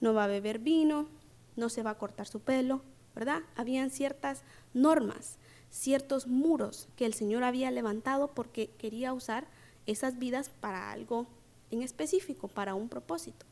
No 0.00 0.14
va 0.14 0.24
a 0.24 0.28
beber 0.28 0.58
vino, 0.58 1.08
no 1.56 1.68
se 1.68 1.82
va 1.82 1.90
a 1.90 1.98
cortar 1.98 2.26
su 2.26 2.40
pelo, 2.40 2.82
¿verdad? 3.14 3.42
Habían 3.56 3.90
ciertas 3.90 4.42
normas, 4.74 5.38
ciertos 5.70 6.26
muros 6.26 6.88
que 6.96 7.06
el 7.06 7.14
Señor 7.14 7.42
había 7.42 7.70
levantado 7.70 8.34
porque 8.34 8.70
quería 8.78 9.12
usar 9.12 9.46
esas 9.86 10.18
vidas 10.18 10.50
para 10.60 10.90
algo 10.90 11.26
en 11.70 11.82
específico, 11.82 12.48
para 12.48 12.74
un 12.74 12.88
propósito. 12.88 13.46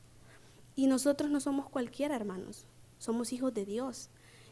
Y 0.77 0.87
nosotros 0.87 1.31
no 1.31 1.41
somos 1.41 1.69
cualquiera, 1.69 2.17
hermanos, 2.17 2.67
somos 2.99 3.33
hijos 3.33 3.55
de 3.55 3.65
Dios. 3.65 4.11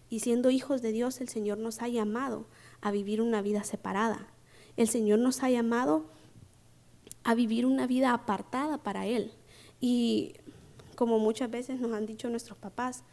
Y 0.09 0.20
siendo 0.20 0.51
hijos 0.51 0.83
de 0.83 0.92
Dios, 0.92 1.20
el 1.20 1.29
Señor 1.29 1.59
nos 1.59 1.81
ha 1.81 1.88
llamado 1.88 2.46
a 2.81 2.90
vivir 2.90 3.20
una 3.20 3.42
vida 3.42 3.64
separada. 3.64 4.27
El 4.77 4.88
Señor 4.88 5.18
nos 5.18 5.42
ha 5.42 5.51
llamado 5.51 6.07
a 7.25 7.35
vivir 7.35 7.66
una 7.66 7.87
vida 7.87 8.12
apartada 8.12 8.83
para 8.83 9.07
Él. 9.07 9.33
Y 9.81 10.35
como 10.96 11.18
muchas 11.18 11.51
veces 11.51 11.81
nos 11.81 11.92
han 11.92 12.07
dicho 12.07 12.29
nuestros 12.29 12.59
papás, 12.59 13.05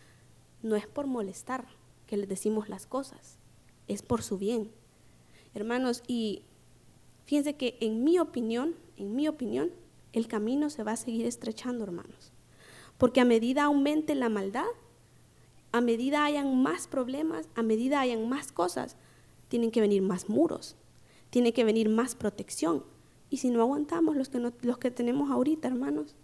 no 0.61 0.75
es 0.75 0.87
por 0.87 1.07
molestar 1.07 1.67
que 2.05 2.17
les 2.17 2.27
decimos 2.27 2.69
las 2.69 2.85
cosas, 2.85 3.37
es 3.87 4.01
por 4.01 4.23
su 4.23 4.37
bien. 4.37 4.71
Hermanos, 5.53 6.03
y 6.07 6.43
fíjense 7.25 7.55
que 7.55 7.77
en 7.81 8.03
mi 8.03 8.19
opinión, 8.19 8.75
en 8.97 9.15
mi 9.15 9.27
opinión, 9.27 9.71
el 10.13 10.27
camino 10.27 10.69
se 10.69 10.83
va 10.83 10.93
a 10.93 10.97
seguir 10.97 11.25
estrechando, 11.25 11.83
hermanos. 11.83 12.31
Porque 12.97 13.21
a 13.21 13.25
medida 13.25 13.63
aumente 13.63 14.15
la 14.15 14.29
maldad, 14.29 14.65
a 15.71 15.81
medida 15.81 16.25
hayan 16.25 16.61
más 16.61 16.87
problemas, 16.87 17.47
a 17.55 17.63
medida 17.63 17.99
hayan 17.99 18.27
más 18.27 18.51
cosas, 18.51 18.95
tienen 19.47 19.71
que 19.71 19.81
venir 19.81 20.01
más 20.01 20.29
muros, 20.29 20.75
tiene 21.29 21.53
que 21.53 21.63
venir 21.63 21.89
más 21.89 22.15
protección. 22.15 22.83
Y 23.29 23.37
si 23.37 23.49
no 23.49 23.61
aguantamos 23.61 24.15
los 24.15 24.29
que, 24.29 24.39
los 24.39 24.77
que 24.77 24.91
tenemos 24.91 25.29
ahorita, 25.29 25.67
hermanos, 25.67 26.15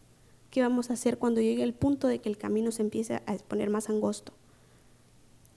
¿qué 0.50 0.62
vamos 0.62 0.90
a 0.90 0.94
hacer 0.94 1.18
cuando 1.18 1.42
llegue 1.42 1.64
el 1.64 1.74
punto 1.74 2.08
de 2.08 2.20
que 2.20 2.30
el 2.30 2.38
camino 2.38 2.72
se 2.72 2.82
empiece 2.82 3.16
a 3.16 3.38
poner 3.48 3.70
más 3.70 3.90
angosto? 3.90 4.34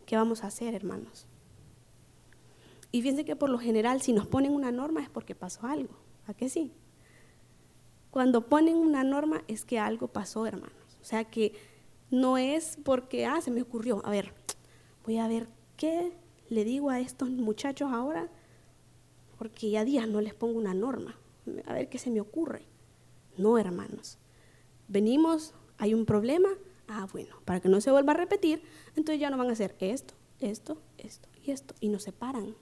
¿Qué 0.05 0.17
vamos 0.17 0.45
a 0.45 0.49
hacer, 0.49 0.75
hermanos? 0.75 1.27
Y 2.93 3.03
fíjense 3.03 3.25
que 3.25 3.37
por 3.37 3.51
lo 3.51 3.59
general, 3.59 4.01
si 4.03 4.13
nos 4.13 4.27
ponen 4.27 4.53
una 4.53 4.73
norma 4.73 5.03
es 5.03 5.11
porque 5.11 5.35
pasó 5.35 5.67
algo. 5.67 5.95
¿A 6.27 6.35
qué 6.35 6.49
sí? 6.49 6.73
Cuando 8.19 8.41
ponen 8.41 8.79
una 8.79 9.05
norma 9.05 9.45
es 9.47 9.65
que 9.65 9.79
algo 9.79 10.09
pasó, 10.09 10.45
hermanos. 10.45 10.99
O 11.01 11.05
sea 11.05 11.23
que 11.23 11.53
no 12.11 12.37
es 12.37 12.77
porque, 12.83 13.27
ah, 13.27 13.41
se 13.41 13.53
me 13.53 13.63
ocurrió. 13.63 14.05
A 14.05 14.11
ver, 14.11 14.35
voy 15.07 15.19
a 15.19 15.29
ver 15.29 15.47
qué 15.77 16.13
le 16.49 16.65
digo 16.65 16.91
a 16.91 16.99
estos 16.99 17.31
muchachos 17.31 17.93
ahora, 17.93 18.29
porque 19.39 19.71
ya 19.71 19.85
días 19.85 20.09
no 20.09 20.21
les 20.21 20.35
pongo 20.35 20.59
una 20.59 20.75
norma. 20.75 21.17
A 21.65 21.75
ver 21.75 21.89
qué 21.89 22.01
se 22.01 22.11
me 22.11 22.21
ocurre. 22.21 22.67
No, 23.37 23.57
hermanos. 23.57 24.19
Venimos, 24.89 25.55
hay 25.77 25.95
un 25.95 26.05
problema. 26.05 26.49
Ah, 26.89 27.07
bueno, 27.13 27.37
para 27.45 27.61
que 27.61 27.69
no 27.69 27.81
se 27.81 27.93
vuelva 27.93 28.15
a 28.15 28.17
repetir, 28.17 28.65
entonces 28.97 29.21
ya 29.21 29.31
no 29.31 29.39
van 29.39 29.51
a 29.51 29.53
hacer 29.53 29.77
esto, 29.79 30.15
esto, 30.41 30.83
esto 30.97 31.29
y 31.45 31.53
esto. 31.53 31.77
Y 31.79 31.89
nos 31.89 32.03
separan. 32.03 32.57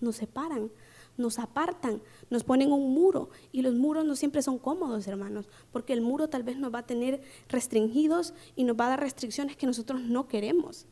Nos 0.00 0.16
separan. 0.16 0.70
Nos 1.16 1.38
apartan, 1.38 2.02
nos 2.30 2.44
ponen 2.44 2.72
un 2.72 2.94
muro 2.94 3.30
y 3.52 3.62
los 3.62 3.74
muros 3.74 4.04
no 4.04 4.16
siempre 4.16 4.42
son 4.42 4.58
cómodos, 4.58 5.06
hermanos, 5.06 5.48
porque 5.72 5.92
el 5.92 6.00
muro 6.00 6.28
tal 6.28 6.42
vez 6.42 6.58
nos 6.58 6.72
va 6.72 6.80
a 6.80 6.86
tener 6.86 7.22
restringidos 7.48 8.34
y 8.56 8.64
nos 8.64 8.76
va 8.76 8.86
a 8.86 8.90
dar 8.90 9.00
restricciones 9.00 9.56
que 9.56 9.66
nosotros 9.66 10.02
no 10.02 10.28
queremos. 10.28 10.86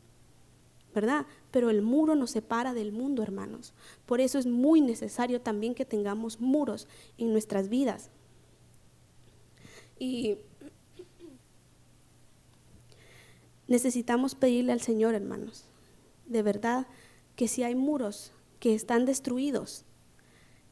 ¿verdad? 0.94 1.26
Pero 1.52 1.70
el 1.70 1.82
muro 1.82 2.16
nos 2.16 2.32
separa 2.32 2.74
del 2.74 2.92
mundo, 2.92 3.22
hermanos. 3.22 3.72
Por 4.06 4.20
eso 4.20 4.38
es 4.38 4.46
muy 4.46 4.80
necesario 4.80 5.40
también 5.40 5.74
que 5.74 5.84
tengamos 5.84 6.40
muros 6.40 6.88
en 7.18 7.30
nuestras 7.30 7.68
vidas. 7.68 8.10
Y 9.98 10.38
necesitamos 13.68 14.34
pedirle 14.34 14.72
al 14.72 14.80
Señor, 14.80 15.14
hermanos, 15.14 15.66
de 16.26 16.42
verdad, 16.42 16.86
que 17.36 17.48
si 17.48 17.62
hay 17.62 17.74
muros 17.74 18.32
que 18.58 18.74
están 18.74 19.04
destruidos, 19.04 19.84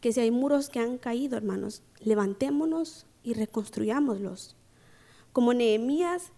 que 0.00 0.12
si 0.12 0.20
hay 0.20 0.30
muros 0.30 0.68
que 0.68 0.80
han 0.80 0.98
caído, 0.98 1.36
hermanos, 1.36 1.82
levantémonos 2.00 3.06
y 3.22 3.34
reconstruyámoslos. 3.34 4.56
Como 5.32 5.54
Nehemías 5.54 6.32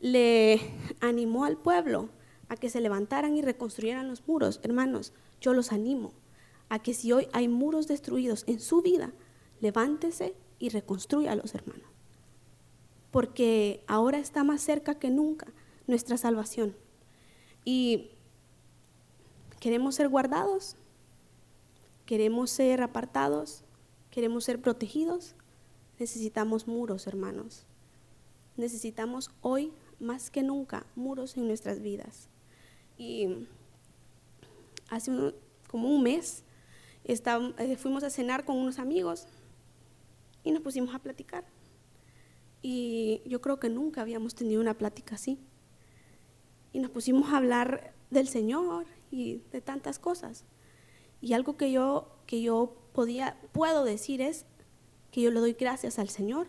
le 0.00 0.60
animó 1.00 1.44
al 1.44 1.56
pueblo 1.56 2.10
a 2.48 2.56
que 2.56 2.70
se 2.70 2.80
levantaran 2.80 3.36
y 3.36 3.42
reconstruyeran 3.42 4.08
los 4.08 4.26
muros, 4.26 4.60
hermanos, 4.62 5.12
yo 5.40 5.54
los 5.54 5.72
animo 5.72 6.12
a 6.68 6.78
que 6.78 6.94
si 6.94 7.12
hoy 7.12 7.28
hay 7.32 7.48
muros 7.48 7.86
destruidos 7.86 8.44
en 8.46 8.58
su 8.58 8.80
vida, 8.80 9.12
levántese 9.60 10.34
y 10.58 10.70
reconstruyalos, 10.70 11.54
hermanos. 11.54 11.86
Porque 13.10 13.84
ahora 13.86 14.18
está 14.18 14.42
más 14.42 14.62
cerca 14.62 14.98
que 14.98 15.10
nunca 15.10 15.48
nuestra 15.86 16.16
salvación. 16.16 16.74
Y 17.64 18.12
queremos 19.60 19.96
ser 19.96 20.08
guardados, 20.08 20.76
queremos 22.06 22.50
ser 22.50 22.82
apartados, 22.82 23.64
queremos 24.10 24.44
ser 24.44 24.60
protegidos. 24.60 25.34
Necesitamos 25.98 26.66
muros, 26.66 27.06
hermanos. 27.06 27.66
Necesitamos 28.56 29.30
hoy 29.40 29.72
más 30.00 30.30
que 30.30 30.42
nunca 30.42 30.86
muros 30.96 31.36
en 31.36 31.46
nuestras 31.46 31.80
vidas. 31.80 32.28
Y 32.98 33.46
hace 34.90 35.34
como 35.68 35.88
un 35.88 36.02
mes 36.02 36.44
eh, 37.04 37.76
fuimos 37.76 38.04
a 38.04 38.10
cenar 38.10 38.44
con 38.44 38.56
unos 38.56 38.78
amigos 38.78 39.26
y 40.44 40.50
nos 40.50 40.62
pusimos 40.62 40.94
a 40.94 40.98
platicar. 40.98 41.44
Y 42.60 43.22
yo 43.26 43.40
creo 43.40 43.58
que 43.58 43.68
nunca 43.68 44.02
habíamos 44.02 44.34
tenido 44.34 44.60
una 44.60 44.74
plática 44.74 45.16
así. 45.16 45.38
Y 46.72 46.78
nos 46.78 46.90
pusimos 46.90 47.32
a 47.32 47.38
hablar 47.38 47.94
del 48.10 48.28
Señor 48.28 48.86
y 49.10 49.42
de 49.50 49.60
tantas 49.60 49.98
cosas. 49.98 50.44
Y 51.22 51.32
algo 51.32 51.56
que 51.56 51.72
yo, 51.72 52.08
que 52.26 52.42
yo 52.42 52.74
podía, 52.92 53.40
puedo 53.52 53.84
decir 53.84 54.20
es 54.20 54.44
que 55.12 55.22
yo 55.22 55.30
le 55.30 55.40
doy 55.40 55.52
gracias 55.54 55.98
al 55.98 56.08
Señor 56.08 56.48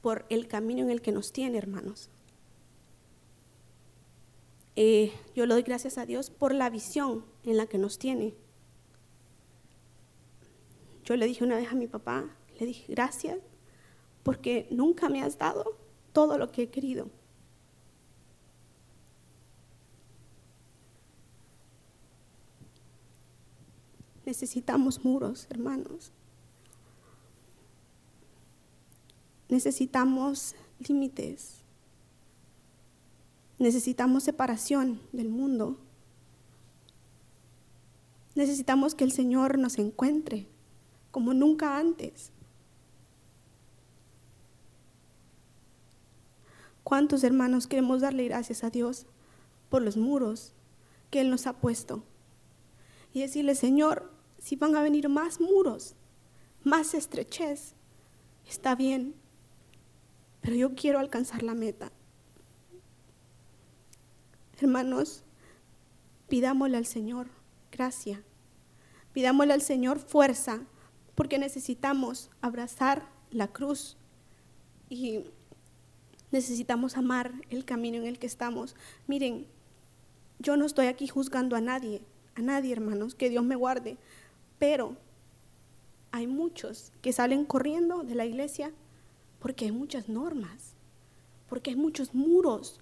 por 0.00 0.24
el 0.30 0.48
camino 0.48 0.82
en 0.82 0.90
el 0.90 1.02
que 1.02 1.12
nos 1.12 1.32
tiene, 1.32 1.58
hermanos. 1.58 2.08
Eh, 4.76 5.12
yo 5.34 5.44
le 5.44 5.54
doy 5.54 5.62
gracias 5.62 5.98
a 5.98 6.06
Dios 6.06 6.30
por 6.30 6.54
la 6.54 6.70
visión 6.70 7.24
en 7.44 7.56
la 7.56 7.66
que 7.66 7.76
nos 7.76 7.98
tiene. 7.98 8.34
Yo 11.04 11.16
le 11.16 11.26
dije 11.26 11.44
una 11.44 11.56
vez 11.56 11.68
a 11.70 11.74
mi 11.74 11.88
papá, 11.88 12.24
le 12.58 12.66
dije 12.66 12.84
gracias 12.88 13.38
porque 14.22 14.68
nunca 14.70 15.08
me 15.08 15.22
has 15.22 15.36
dado 15.36 15.76
todo 16.12 16.38
lo 16.38 16.52
que 16.52 16.62
he 16.62 16.70
querido. 16.70 17.08
Necesitamos 24.30 25.04
muros, 25.04 25.48
hermanos. 25.50 26.12
Necesitamos 29.48 30.54
límites. 30.78 31.64
Necesitamos 33.58 34.22
separación 34.22 35.00
del 35.10 35.30
mundo. 35.30 35.78
Necesitamos 38.36 38.94
que 38.94 39.02
el 39.02 39.10
Señor 39.10 39.58
nos 39.58 39.80
encuentre 39.80 40.46
como 41.10 41.34
nunca 41.34 41.76
antes. 41.76 42.30
¿Cuántos 46.84 47.24
hermanos 47.24 47.66
queremos 47.66 48.00
darle 48.00 48.26
gracias 48.26 48.62
a 48.62 48.70
Dios 48.70 49.06
por 49.70 49.82
los 49.82 49.96
muros 49.96 50.52
que 51.10 51.20
Él 51.20 51.30
nos 51.30 51.48
ha 51.48 51.54
puesto? 51.54 52.04
Y 53.12 53.22
decirle, 53.22 53.56
Señor, 53.56 54.19
si 54.40 54.56
van 54.56 54.74
a 54.74 54.82
venir 54.82 55.08
más 55.08 55.40
muros, 55.40 55.94
más 56.64 56.94
estrechez, 56.94 57.74
está 58.48 58.74
bien, 58.74 59.14
pero 60.40 60.56
yo 60.56 60.74
quiero 60.74 60.98
alcanzar 60.98 61.42
la 61.42 61.54
meta. 61.54 61.92
Hermanos, 64.58 65.22
pidámosle 66.28 66.76
al 66.78 66.86
Señor 66.86 67.28
gracia, 67.70 68.24
pidámosle 69.12 69.52
al 69.52 69.62
Señor 69.62 69.98
fuerza, 69.98 70.62
porque 71.14 71.38
necesitamos 71.38 72.30
abrazar 72.40 73.08
la 73.30 73.48
cruz 73.48 73.96
y 74.88 75.24
necesitamos 76.30 76.96
amar 76.96 77.32
el 77.50 77.64
camino 77.64 77.98
en 77.98 78.06
el 78.06 78.18
que 78.18 78.26
estamos. 78.26 78.74
Miren, 79.06 79.46
yo 80.38 80.56
no 80.56 80.64
estoy 80.64 80.86
aquí 80.86 81.08
juzgando 81.08 81.56
a 81.56 81.60
nadie, 81.60 82.00
a 82.34 82.40
nadie, 82.40 82.72
hermanos, 82.72 83.14
que 83.14 83.28
Dios 83.28 83.44
me 83.44 83.56
guarde, 83.56 83.98
pero 84.60 84.94
hay 86.12 86.28
muchos 86.28 86.92
que 87.02 87.12
salen 87.12 87.44
corriendo 87.44 88.04
de 88.04 88.14
la 88.14 88.26
iglesia 88.26 88.72
porque 89.40 89.64
hay 89.64 89.72
muchas 89.72 90.08
normas, 90.08 90.74
porque 91.48 91.70
hay 91.70 91.76
muchos 91.76 92.14
muros, 92.14 92.78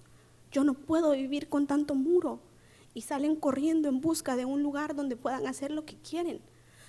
yo 0.50 0.64
no 0.64 0.74
puedo 0.74 1.12
vivir 1.12 1.48
con 1.48 1.66
tanto 1.66 1.94
muro. 1.94 2.40
Y 2.94 3.02
salen 3.02 3.36
corriendo 3.36 3.88
en 3.88 4.00
busca 4.00 4.34
de 4.34 4.44
un 4.44 4.62
lugar 4.62 4.96
donde 4.96 5.14
puedan 5.14 5.46
hacer 5.46 5.70
lo 5.70 5.84
que 5.84 5.96
quieren, 5.96 6.40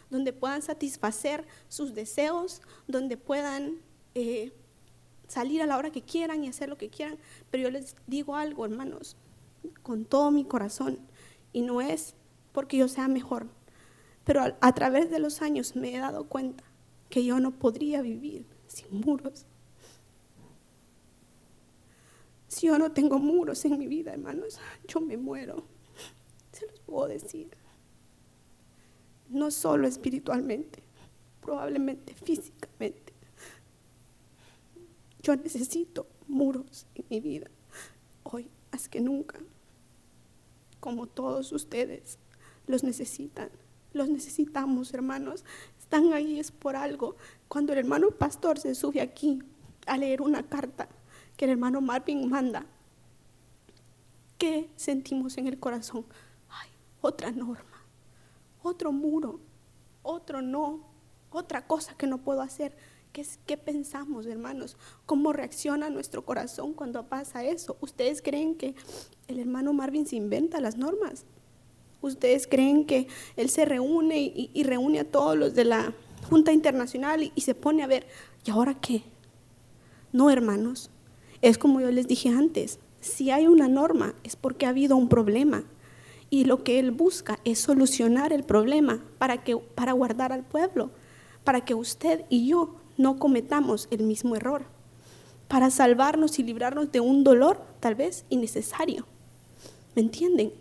donde 0.09 0.33
puedan 0.33 0.63
satisfacer 0.63 1.45
sus 1.67 1.93
deseos, 1.93 2.63
donde 2.87 3.15
puedan 3.15 3.75
eh, 4.15 4.51
salir 5.27 5.61
a 5.61 5.67
la 5.67 5.77
hora 5.77 5.91
que 5.91 6.01
quieran 6.01 6.43
y 6.43 6.47
hacer 6.47 6.67
lo 6.67 6.79
que 6.79 6.89
quieran. 6.89 7.19
Pero 7.51 7.63
yo 7.63 7.69
les 7.69 7.95
digo 8.07 8.35
algo, 8.35 8.65
hermanos, 8.65 9.17
con 9.83 10.03
todo 10.05 10.31
mi 10.31 10.45
corazón, 10.45 10.97
y 11.53 11.61
no 11.61 11.79
es 11.79 12.15
porque 12.53 12.77
yo 12.77 12.87
sea 12.87 13.07
mejor, 13.07 13.47
pero 14.29 14.55
a 14.61 14.75
través 14.75 15.09
de 15.09 15.17
los 15.17 15.41
años 15.41 15.75
me 15.75 15.95
he 15.95 15.97
dado 15.97 16.25
cuenta 16.25 16.63
que 17.09 17.25
yo 17.25 17.39
no 17.39 17.49
podría 17.49 18.03
vivir 18.03 18.45
sin 18.67 19.01
muros. 19.01 19.47
Si 22.47 22.67
yo 22.67 22.77
no 22.77 22.91
tengo 22.91 23.17
muros 23.17 23.65
en 23.65 23.79
mi 23.79 23.87
vida, 23.87 24.13
hermanos, 24.13 24.59
yo 24.87 25.01
me 25.01 25.17
muero. 25.17 25.63
Se 26.51 26.67
los 26.67 26.79
puedo 26.81 27.07
decir. 27.07 27.49
No 29.29 29.49
solo 29.49 29.87
espiritualmente, 29.87 30.83
probablemente 31.41 32.13
físicamente. 32.13 33.13
Yo 35.23 35.35
necesito 35.37 36.05
muros 36.27 36.85
en 36.93 37.05
mi 37.09 37.19
vida, 37.19 37.49
hoy 38.21 38.47
más 38.71 38.87
que 38.89 39.01
nunca, 39.01 39.39
como 40.79 41.07
todos 41.07 41.51
ustedes 41.51 42.19
los 42.67 42.83
necesitan. 42.83 43.49
Los 43.99 44.07
necesitamos, 44.07 44.93
hermanos. 44.93 45.43
Están 45.77 46.13
ahí 46.13 46.39
es 46.39 46.51
por 46.51 46.77
algo. 46.77 47.17
Cuando 47.49 47.73
el 47.73 47.79
hermano 47.79 48.11
pastor 48.11 48.57
se 48.57 48.73
sube 48.73 49.01
aquí 49.01 49.43
a 49.87 49.97
leer 49.97 50.21
una 50.21 50.41
carta, 50.41 50.87
que 51.35 51.43
el 51.43 51.51
hermano 51.51 51.81
Marvin 51.81 52.29
manda, 52.29 52.65
¿qué 54.37 54.69
sentimos 54.77 55.37
en 55.37 55.47
el 55.47 55.59
corazón? 55.59 56.05
Ay, 56.47 56.69
otra 57.01 57.31
norma, 57.31 57.83
otro 58.63 58.93
muro, 58.93 59.41
otro 60.01 60.41
no, 60.41 60.79
otra 61.29 61.67
cosa 61.67 61.93
que 61.97 62.07
no 62.07 62.19
puedo 62.19 62.41
hacer. 62.41 62.77
¿Qué, 63.11 63.27
¿Qué 63.45 63.57
pensamos, 63.57 64.27
hermanos? 64.27 64.77
¿Cómo 65.05 65.33
reacciona 65.33 65.89
nuestro 65.89 66.23
corazón 66.23 66.71
cuando 66.71 67.05
pasa 67.09 67.43
eso? 67.43 67.75
¿Ustedes 67.81 68.21
creen 68.21 68.55
que 68.55 68.75
el 69.27 69.39
hermano 69.39 69.73
Marvin 69.73 70.07
se 70.07 70.15
inventa 70.15 70.61
las 70.61 70.77
normas? 70.77 71.25
¿Ustedes 72.01 72.47
creen 72.47 72.85
que 72.85 73.07
él 73.35 73.49
se 73.49 73.65
reúne 73.65 74.19
y, 74.53 74.63
reúne 74.63 74.99
a 74.99 75.03
todos 75.03 75.37
los 75.37 75.53
de 75.53 75.65
la 75.65 75.93
Junta 76.29 76.53
Internacional 76.53 77.31
y 77.35 77.41
se 77.41 77.55
pone 77.55 77.83
a 77.83 77.87
ver, 77.87 78.07
¿y 78.45 78.51
ahora 78.51 78.75
qué? 78.75 79.03
No, 80.13 80.29
hermanos. 80.29 80.91
Es 81.41 81.57
como 81.57 81.81
yo 81.81 81.91
les 81.91 82.07
dije 82.07 82.29
antes, 82.29 82.79
si 82.99 83.31
hay 83.31 83.47
una 83.47 83.67
norma 83.67 84.13
es 84.23 84.35
porque 84.35 84.65
ha 84.65 84.69
habido 84.69 84.97
un 84.97 85.07
problema 85.09 85.63
y 86.29 86.45
lo 86.45 86.63
que 86.63 86.79
él 86.79 86.91
busca 86.91 87.39
es 87.45 87.59
solucionar 87.59 88.33
el 88.33 88.43
problema 88.43 89.01
para 89.17 89.43
que 89.43 89.57
para 89.57 89.93
guardar 89.93 90.31
al 90.31 90.43
pueblo, 90.43 90.91
para 91.43 91.61
que 91.61 91.73
usted 91.73 92.25
y 92.29 92.47
yo 92.47 92.75
no 92.97 93.17
cometamos 93.17 93.87
el 93.91 94.03
mismo 94.03 94.35
error, 94.35 94.63
para 95.47 95.69
salvarnos 95.69 96.37
y 96.39 96.43
librarnos 96.43 96.91
de 96.91 96.99
un 96.99 97.23
dolor 97.23 97.61
tal 97.79 97.95
vez 97.95 98.25
innecesario. 98.29 99.05
¿Me 99.95 100.01
entienden? 100.01 100.51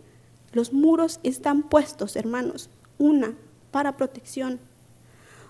Los 0.53 0.73
muros 0.73 1.19
están 1.23 1.63
puestos, 1.63 2.15
hermanos, 2.15 2.69
una 2.97 3.35
para 3.71 3.97
protección 3.97 4.59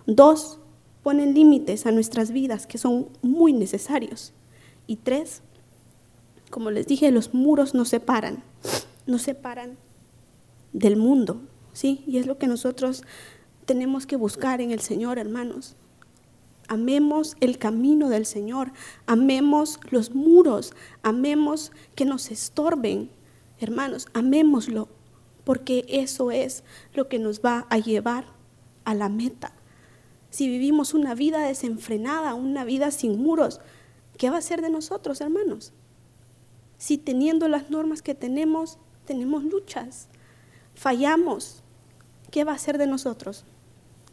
Dos, 0.10 0.58
ponen 1.04 1.36
límites 1.36 1.86
a 1.86 1.92
nuestras 1.92 2.32
vidas 2.32 2.66
que 2.66 2.80
son 2.80 3.10
muy 3.22 3.54
necesarios. 3.54 4.34
Y 4.88 4.96
tres, 4.96 5.44
como 6.50 6.72
les 6.72 6.88
dije, 6.88 7.12
los 7.12 7.36
muros 7.36 7.76
nos 7.76 7.90
separan, 7.90 8.44
nos 9.06 9.22
separan 9.22 9.78
del 10.74 10.96
mundo, 10.96 11.44
¿sí? 11.74 12.04
Y 12.08 12.18
es 12.18 12.26
lo 12.26 12.40
que 12.40 12.48
nosotros 12.48 13.04
tenemos 13.66 14.08
que 14.08 14.16
buscar 14.16 14.62
en 14.62 14.72
el 14.72 14.80
Señor, 14.80 15.20
hermanos. 15.20 15.76
Amemos 16.68 17.38
el 17.40 17.60
camino 17.60 18.10
del 18.10 18.26
Señor, 18.26 18.72
amemos 19.06 19.80
los 19.92 20.16
muros, 20.16 20.74
amemos 21.04 21.72
que 21.94 22.06
nos 22.06 22.32
estorben, 22.32 23.12
hermanos, 23.60 24.08
amémoslo, 24.14 24.90
porque 25.44 25.86
eso 25.88 26.32
es 26.32 26.64
lo 26.94 27.08
que 27.08 27.20
nos 27.20 27.42
va 27.42 27.66
a 27.70 27.78
llevar 27.78 28.26
a 28.86 28.94
la 28.94 29.10
meta. 29.10 29.54
Si 30.30 30.48
vivimos 30.48 30.94
una 30.94 31.16
vida 31.16 31.42
desenfrenada, 31.42 32.34
una 32.36 32.64
vida 32.64 32.92
sin 32.92 33.22
muros, 33.22 33.62
¿qué 34.18 34.30
va 34.30 34.38
a 34.38 34.42
ser 34.42 34.62
de 34.62 34.70
nosotros, 34.70 35.22
hermanos? 35.22 35.74
Si 36.78 36.98
teniendo 36.98 37.48
las 37.48 37.70
normas 37.70 38.02
que 38.02 38.16
tenemos, 38.16 38.78
tenemos 39.06 39.44
luchas, 39.44 40.08
fallamos, 40.76 41.64
¿qué 42.32 42.44
va 42.44 42.54
a 42.54 42.60
ser 42.60 42.78
de 42.78 42.88
nosotros? 42.88 43.46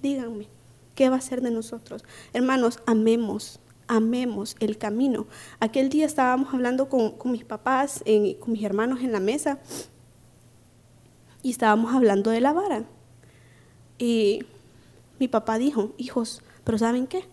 Díganme. 0.03 0.49
¿qué 0.97 1.09
va 1.11 1.17
a 1.17 1.21
ser 1.21 1.43
de 1.43 1.53
nosotros? 1.53 2.03
Hermanos, 2.33 2.81
amemos, 2.87 3.61
amemos 3.89 4.57
el 4.61 4.79
camino. 4.79 5.27
Aquel 5.61 5.89
día 5.89 6.07
estábamos 6.07 6.53
hablando 6.53 6.89
con, 6.89 7.15
mis 7.25 7.45
papás, 7.45 8.03
con 8.41 8.53
mis 8.53 8.65
hermanos 8.65 9.01
en 9.01 9.13
la 9.13 9.21
mesa, 9.21 9.59
y 11.43 11.51
estábamos 11.51 11.95
hablando 11.95 12.31
de 12.31 12.41
la 12.41 12.53
vara. 12.53 12.85
Y 13.99 14.45
mi 15.19 15.29
papá 15.29 15.59
dijo, 15.59 15.93
hijos, 15.97 16.43
pero 16.65 16.79
¿saben 16.79 17.07
qué? 17.07 17.25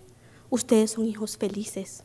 Ustedes 0.49 0.91
son 0.91 1.05
hijos 1.05 1.37
felices. 1.37 2.03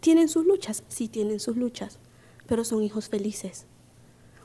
¿Tienen 0.00 0.28
sus 0.28 0.46
luchas? 0.46 0.84
Sí, 0.88 1.08
tienen 1.08 1.40
sus 1.40 1.56
luchas, 1.56 1.98
pero 2.46 2.64
son 2.64 2.82
hijos 2.82 3.08
felices. 3.08 3.66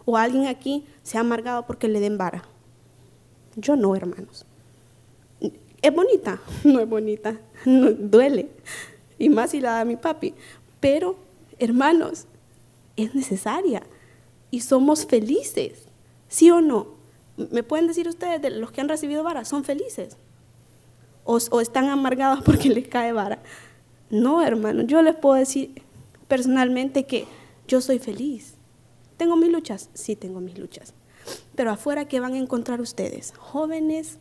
O 0.05 0.17
alguien 0.17 0.47
aquí 0.47 0.85
se 1.03 1.17
ha 1.17 1.21
amargado 1.21 1.67
porque 1.67 1.87
le 1.87 1.99
den 1.99 2.17
vara. 2.17 2.43
Yo 3.55 3.75
no, 3.75 3.95
hermanos. 3.95 4.45
¿Es 5.81 5.93
bonita? 5.93 6.41
No 6.63 6.79
es 6.79 6.89
bonita, 6.89 7.39
duele. 7.65 8.49
Y 9.19 9.29
más 9.29 9.51
si 9.51 9.62
la 9.62 9.73
da 9.73 9.86
mi 9.86 9.97
papi. 9.97 10.34
Pero, 10.79 11.17
hermanos, 11.60 12.25
es 12.95 13.13
necesaria. 13.13 13.84
Y 14.49 14.62
somos 14.62 15.05
felices. 15.05 15.84
¿Sí 16.27 16.49
o 16.49 16.62
no? 16.62 16.88
¿Me 17.38 17.63
pueden 17.63 17.88
decir 17.88 18.08
ustedes, 18.08 18.41
de 18.41 18.49
los 18.49 18.71
que 18.71 18.82
han 18.82 18.89
recibido 18.89 19.23
vara, 19.23 19.45
son 19.45 19.63
felices? 19.63 20.17
O, 21.25 21.38
o 21.51 21.62
están 21.62 21.86
amargados 21.89 22.41
porque 22.45 22.69
les 22.69 22.88
cae 22.88 23.13
vara? 23.13 23.43
No, 24.10 24.41
hermanos, 24.41 24.86
yo 24.88 25.01
les 25.01 25.15
puedo 25.15 25.36
decir 25.36 25.84
personalmente 26.27 27.05
que 27.05 27.27
yo 27.67 27.82
soy 27.82 27.99
feliz. 27.99 28.55
¿Tengo 29.17 29.36
mis 29.36 29.51
luchas? 29.51 29.89
Sí, 29.93 30.15
tengo 30.15 30.39
mis 30.39 30.58
luchas. 30.58 30.93
Pero 31.55 31.71
afuera, 31.71 32.08
¿qué 32.08 32.19
van 32.19 32.34
a 32.34 32.38
encontrar 32.38 32.82
ustedes? 32.82 33.34
Jóvenes 33.38 34.17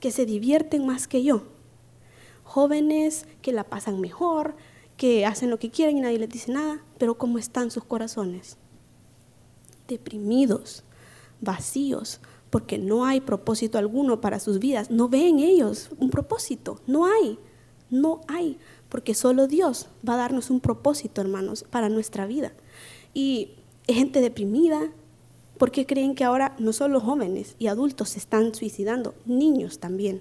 que 0.00 0.10
se 0.10 0.26
divierten 0.26 0.86
más 0.86 1.06
que 1.06 1.22
yo. 1.22 1.42
Jóvenes 2.52 3.24
que 3.40 3.50
la 3.50 3.64
pasan 3.64 3.98
mejor, 3.98 4.56
que 4.98 5.24
hacen 5.24 5.48
lo 5.48 5.58
que 5.58 5.70
quieren 5.70 5.96
y 5.96 6.00
nadie 6.02 6.18
les 6.18 6.28
dice 6.28 6.52
nada, 6.52 6.84
pero 6.98 7.16
¿cómo 7.16 7.38
están 7.38 7.70
sus 7.70 7.82
corazones? 7.82 8.58
Deprimidos, 9.88 10.84
vacíos, 11.40 12.20
porque 12.50 12.76
no 12.76 13.06
hay 13.06 13.22
propósito 13.22 13.78
alguno 13.78 14.20
para 14.20 14.38
sus 14.38 14.58
vidas. 14.58 14.90
No 14.90 15.08
ven 15.08 15.38
ellos 15.38 15.88
un 15.98 16.10
propósito, 16.10 16.78
no 16.86 17.06
hay, 17.06 17.38
no 17.88 18.20
hay, 18.28 18.58
porque 18.90 19.14
solo 19.14 19.46
Dios 19.46 19.88
va 20.06 20.12
a 20.12 20.18
darnos 20.18 20.50
un 20.50 20.60
propósito, 20.60 21.22
hermanos, 21.22 21.64
para 21.70 21.88
nuestra 21.88 22.26
vida. 22.26 22.52
Y 23.14 23.52
gente 23.88 24.20
deprimida, 24.20 24.92
¿Por 25.56 25.70
qué 25.70 25.86
creen 25.86 26.14
que 26.14 26.24
ahora 26.24 26.54
no 26.58 26.72
solo 26.72 27.00
jóvenes 27.00 27.54
y 27.58 27.68
adultos 27.68 28.10
se 28.10 28.18
están 28.18 28.52
suicidando, 28.52 29.14
niños 29.24 29.78
también? 29.78 30.20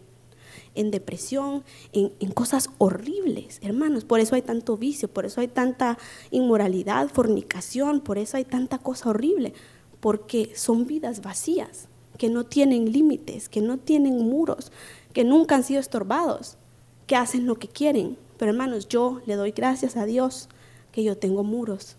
En 0.74 0.90
depresión, 0.92 1.64
en, 1.92 2.32
cosas 2.32 2.70
horribles, 2.78 3.60
hermanos. 3.62 4.06
Por 4.06 4.20
eso 4.20 4.36
hay 4.36 4.42
tanto 4.42 4.78
vicio, 4.78 5.10
por 5.10 5.26
eso 5.26 5.42
hay 5.42 5.48
tanta 5.48 5.98
inmoralidad, 6.32 7.10
fornicación, 7.10 8.00
por 8.00 8.18
eso 8.18 8.38
hay 8.38 8.46
tanta 8.46 8.78
cosa 8.78 9.10
horrible. 9.10 9.54
Porque 10.00 10.52
son 10.56 10.88
vidas 10.88 11.22
vacías, 11.22 11.88
que 12.18 12.30
no 12.30 12.46
tienen 12.46 12.92
límites, 12.92 13.50
que 13.50 13.62
no 13.62 13.78
tienen 13.78 14.18
muros, 14.18 14.72
que 15.14 15.24
nunca 15.24 15.56
han 15.56 15.64
sido 15.64 15.80
estorbados, 15.80 16.58
que 17.06 17.16
hacen 17.16 17.46
lo 17.46 17.56
que 17.56 17.68
quieren. 17.68 18.18
Pero 18.38 18.52
hermanos, 18.52 18.88
yo 18.88 19.22
le 19.26 19.36
doy 19.36 19.52
gracias 19.52 19.98
a 19.98 20.06
Dios 20.06 20.50
que 20.92 21.04
yo 21.04 21.18
tengo 21.18 21.44
muros. 21.44 21.98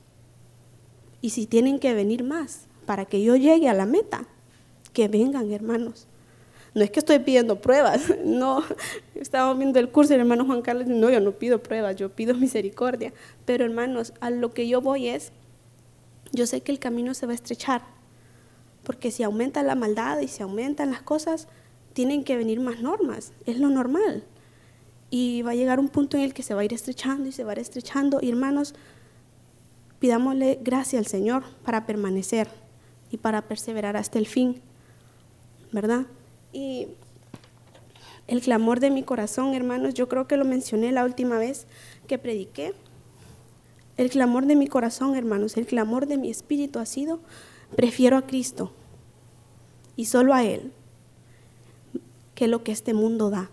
Y 1.20 1.30
si 1.30 1.46
tienen 1.46 1.78
que 1.78 1.94
venir 1.94 2.24
más, 2.24 2.66
para 2.86 3.04
que 3.04 3.22
yo 3.22 3.36
llegue 3.36 3.68
a 3.68 3.74
la 3.74 3.86
meta. 3.86 4.26
Que 4.92 5.08
vengan, 5.08 5.50
hermanos. 5.50 6.06
No 6.74 6.82
es 6.82 6.90
que 6.90 7.00
estoy 7.00 7.18
pidiendo 7.18 7.60
pruebas, 7.60 8.02
no. 8.24 8.62
Estábamos 9.14 9.58
viendo 9.58 9.78
el 9.78 9.90
curso 9.90 10.12
y 10.12 10.14
el 10.14 10.20
hermano 10.20 10.44
Juan 10.46 10.62
Carlos 10.62 10.86
no, 10.86 11.10
yo 11.10 11.20
no 11.20 11.32
pido 11.32 11.62
pruebas, 11.62 11.96
yo 11.96 12.10
pido 12.10 12.34
misericordia. 12.34 13.12
Pero 13.44 13.64
hermanos, 13.64 14.14
a 14.20 14.30
lo 14.30 14.52
que 14.52 14.68
yo 14.68 14.80
voy 14.80 15.08
es, 15.08 15.32
yo 16.32 16.46
sé 16.46 16.62
que 16.62 16.72
el 16.72 16.78
camino 16.78 17.14
se 17.14 17.26
va 17.26 17.32
a 17.32 17.34
estrechar, 17.34 17.82
porque 18.84 19.10
si 19.10 19.22
aumenta 19.22 19.62
la 19.62 19.74
maldad 19.74 20.18
y 20.20 20.28
si 20.28 20.42
aumentan 20.42 20.90
las 20.90 21.02
cosas, 21.02 21.46
tienen 21.92 22.24
que 22.24 22.36
venir 22.36 22.60
más 22.60 22.80
normas, 22.80 23.32
es 23.44 23.58
lo 23.58 23.68
normal. 23.68 24.24
Y 25.10 25.42
va 25.42 25.50
a 25.50 25.54
llegar 25.54 25.78
un 25.78 25.90
punto 25.90 26.16
en 26.16 26.22
el 26.22 26.32
que 26.32 26.42
se 26.42 26.54
va 26.54 26.62
a 26.62 26.64
ir 26.64 26.72
estrechando 26.72 27.28
y 27.28 27.32
se 27.32 27.44
va 27.44 27.50
a 27.50 27.54
ir 27.54 27.58
estrechando. 27.58 28.18
Y 28.22 28.30
hermanos, 28.30 28.74
pidámosle 29.98 30.58
gracia 30.62 30.98
al 30.98 31.06
Señor 31.06 31.44
para 31.64 31.84
permanecer 31.84 32.48
y 33.10 33.18
para 33.18 33.42
perseverar 33.42 33.98
hasta 33.98 34.18
el 34.18 34.26
fin, 34.26 34.62
¿verdad? 35.70 36.06
Y 36.52 36.88
el 38.26 38.40
clamor 38.40 38.80
de 38.80 38.90
mi 38.90 39.02
corazón, 39.02 39.54
hermanos, 39.54 39.94
yo 39.94 40.08
creo 40.08 40.26
que 40.26 40.36
lo 40.36 40.44
mencioné 40.44 40.92
la 40.92 41.04
última 41.04 41.38
vez 41.38 41.66
que 42.06 42.18
prediqué. 42.18 42.74
El 43.96 44.10
clamor 44.10 44.46
de 44.46 44.56
mi 44.56 44.66
corazón, 44.66 45.16
hermanos, 45.16 45.56
el 45.56 45.66
clamor 45.66 46.06
de 46.06 46.18
mi 46.18 46.30
espíritu 46.30 46.78
ha 46.78 46.86
sido, 46.86 47.20
prefiero 47.76 48.16
a 48.16 48.26
Cristo 48.26 48.72
y 49.96 50.06
solo 50.06 50.34
a 50.34 50.44
Él 50.44 50.72
que 52.34 52.48
lo 52.48 52.64
que 52.64 52.72
este 52.72 52.94
mundo 52.94 53.30
da. 53.30 53.50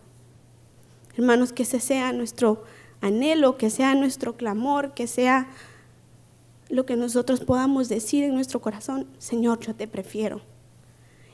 Hermanos, 1.15 1.51
que 1.51 1.63
ese 1.63 1.79
sea 1.79 2.13
nuestro 2.13 2.63
anhelo, 3.01 3.57
que 3.57 3.69
sea 3.69 3.95
nuestro 3.95 4.37
clamor, 4.37 4.93
que 4.93 5.07
sea 5.07 5.49
lo 6.69 6.85
que 6.85 6.95
nosotros 6.95 7.41
podamos 7.41 7.89
decir 7.89 8.23
en 8.23 8.33
nuestro 8.33 8.61
corazón, 8.61 9.07
Señor, 9.17 9.59
yo 9.59 9.75
te 9.75 9.87
prefiero. 9.87 10.41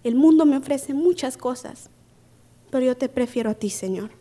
El 0.06 0.14
mundo 0.14 0.46
me 0.46 0.56
ofrece 0.56 0.94
muchas 0.94 1.36
cosas, 1.36 1.90
pero 2.70 2.86
yo 2.86 2.96
te 2.96 3.10
prefiero 3.10 3.50
a 3.50 3.56
ti, 3.56 3.72
Señor. 3.72 4.12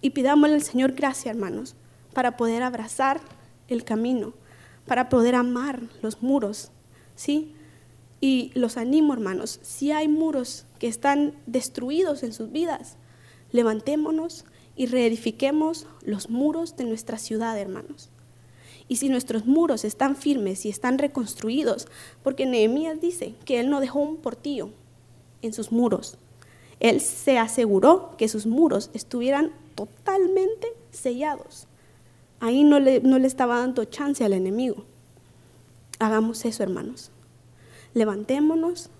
Y 0.00 0.10
pidámosle 0.10 0.56
al 0.56 0.64
Señor 0.64 0.94
gracia, 0.94 1.30
hermanos, 1.30 1.76
para 2.12 2.36
poder 2.36 2.64
abrazar 2.64 3.20
el 3.68 3.84
camino, 3.84 4.34
para 4.86 5.08
poder 5.08 5.36
amar 5.36 5.80
los 6.02 6.24
muros, 6.24 6.72
¿sí? 7.14 7.54
Y 8.20 8.50
los 8.56 8.76
animo, 8.76 9.12
hermanos, 9.12 9.60
si 9.62 9.92
hay 9.92 10.08
muros 10.08 10.66
que 10.80 10.88
están 10.88 11.36
destruidos 11.46 12.24
en 12.24 12.32
sus 12.32 12.50
vidas, 12.50 12.96
levantémonos 13.52 14.44
y 14.74 14.86
reedifiquemos 14.86 15.86
los 16.02 16.30
muros 16.30 16.76
de 16.76 16.86
nuestra 16.86 17.16
ciudad, 17.16 17.56
hermanos. 17.56 18.10
Y 18.90 18.96
si 18.96 19.08
nuestros 19.08 19.46
muros 19.46 19.84
están 19.84 20.16
firmes 20.16 20.66
y 20.66 20.68
están 20.68 20.98
reconstruidos, 20.98 21.86
porque 22.24 22.44
Nehemías 22.44 23.00
dice 23.00 23.36
que 23.44 23.60
él 23.60 23.70
no 23.70 23.78
dejó 23.78 24.00
un 24.00 24.16
portillo 24.16 24.70
en 25.42 25.52
sus 25.52 25.70
muros. 25.70 26.18
Él 26.80 27.00
se 27.00 27.38
aseguró 27.38 28.16
que 28.18 28.26
sus 28.26 28.46
muros 28.46 28.90
estuvieran 28.92 29.52
totalmente 29.76 30.66
sellados. 30.90 31.68
Ahí 32.40 32.64
no 32.64 32.80
le, 32.80 32.98
no 32.98 33.20
le 33.20 33.28
estaba 33.28 33.60
dando 33.60 33.84
chance 33.84 34.24
al 34.24 34.32
enemigo. 34.32 34.84
Hagamos 36.00 36.44
eso, 36.44 36.64
hermanos. 36.64 37.12
Levantémonos 37.94 38.90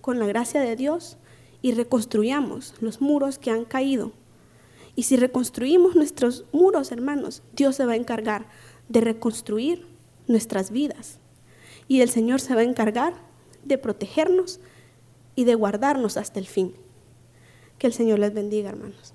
con 0.00 0.18
la 0.18 0.26
gracia 0.26 0.62
de 0.62 0.74
Dios 0.74 1.18
y 1.60 1.72
reconstruyamos 1.72 2.72
los 2.80 3.02
muros 3.02 3.36
que 3.36 3.50
han 3.50 3.66
caído. 3.66 4.12
Y 4.96 5.02
si 5.02 5.16
reconstruimos 5.16 5.96
nuestros 5.96 6.46
muros, 6.52 6.92
hermanos, 6.92 7.42
Dios 7.54 7.76
se 7.76 7.84
va 7.84 7.92
a 7.92 7.96
encargar 7.96 8.46
de 8.88 9.00
reconstruir 9.00 9.86
nuestras 10.26 10.70
vidas. 10.70 11.18
Y 11.88 12.00
el 12.00 12.08
Señor 12.08 12.40
se 12.40 12.54
va 12.54 12.60
a 12.60 12.64
encargar 12.64 13.14
de 13.64 13.78
protegernos 13.78 14.60
y 15.34 15.44
de 15.44 15.54
guardarnos 15.54 16.16
hasta 16.16 16.38
el 16.38 16.46
fin. 16.46 16.74
Que 17.78 17.86
el 17.86 17.92
Señor 17.92 18.18
les 18.18 18.32
bendiga, 18.32 18.70
hermanos. 18.70 19.14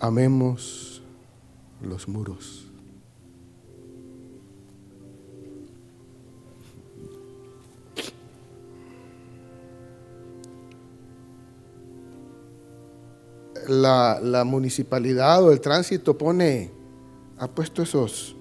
Amemos 0.00 1.02
los 1.82 2.08
muros. 2.08 2.66
La, 13.68 14.18
la, 14.20 14.42
municipalidad 14.42 15.44
o 15.44 15.52
el 15.52 15.60
tránsito 15.60 16.18
pone, 16.18 16.72
ha 17.38 17.46
puesto 17.46 17.82
esos 17.82 18.34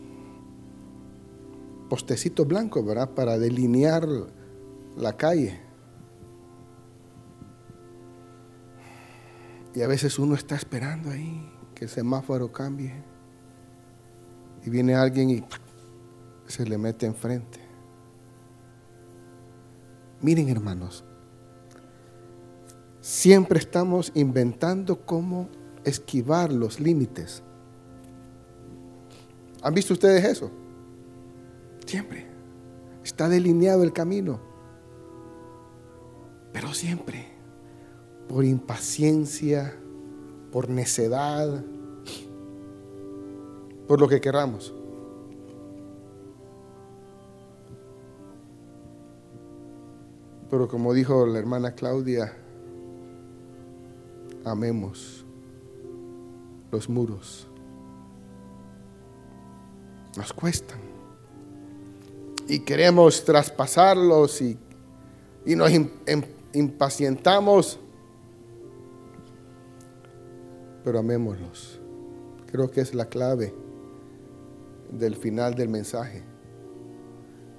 postecitos 1.87 2.47
blancos, 2.47 2.83
¿verdad? 2.83 3.11
Para 3.11 3.37
delinear 3.37 4.07
la 4.97 5.15
calle. 5.15 5.59
Y 9.75 9.81
a 9.81 9.87
veces 9.87 10.17
uno 10.17 10.33
está 10.33 10.55
esperando 10.55 11.11
ahí 11.11 11.48
que 11.79 11.85
el 11.85 11.89
semáforo 11.89 12.51
cambie. 12.51 12.93
Y 14.65 14.69
viene 14.69 14.95
alguien 14.95 15.29
y 15.29 15.45
se 16.45 16.65
le 16.65 16.77
mete 16.77 17.05
enfrente. 17.05 17.61
Miren 20.21 20.49
hermanos, 20.49 21.05
siempre 22.99 23.59
estamos 23.59 24.11
inventando 24.13 25.05
cómo 25.05 25.47
esquivar 25.85 26.51
los 26.51 26.81
límites. 26.81 27.41
¿Han 29.61 29.73
visto 29.73 29.93
ustedes 29.93 30.25
eso? 30.25 30.51
Siempre. 31.85 32.27
Está 33.05 33.29
delineado 33.29 33.83
el 33.83 33.93
camino. 33.93 34.41
Pero 36.51 36.73
siempre, 36.73 37.29
por 38.27 38.43
impaciencia, 38.43 39.79
por 40.51 40.69
necedad, 40.69 41.63
por 43.87 43.99
lo 43.99 44.07
que 44.07 44.21
queramos. 44.21 44.73
Pero 50.49 50.67
como 50.67 50.93
dijo 50.93 51.27
la 51.27 51.37
hermana 51.37 51.75
Claudia, 51.75 52.35
amemos 54.43 55.23
los 56.71 56.89
muros. 56.89 57.47
Nos 60.17 60.33
cuestan. 60.33 60.79
Y 62.47 62.59
queremos 62.61 63.23
traspasarlos 63.23 64.41
y, 64.41 64.57
y 65.45 65.55
nos 65.55 65.71
impacientamos. 66.53 67.79
Pero 70.83 70.99
amémoslos. 70.99 71.79
Creo 72.51 72.71
que 72.71 72.81
es 72.81 72.95
la 72.95 73.05
clave 73.05 73.53
del 74.91 75.15
final 75.15 75.55
del 75.55 75.69
mensaje. 75.69 76.23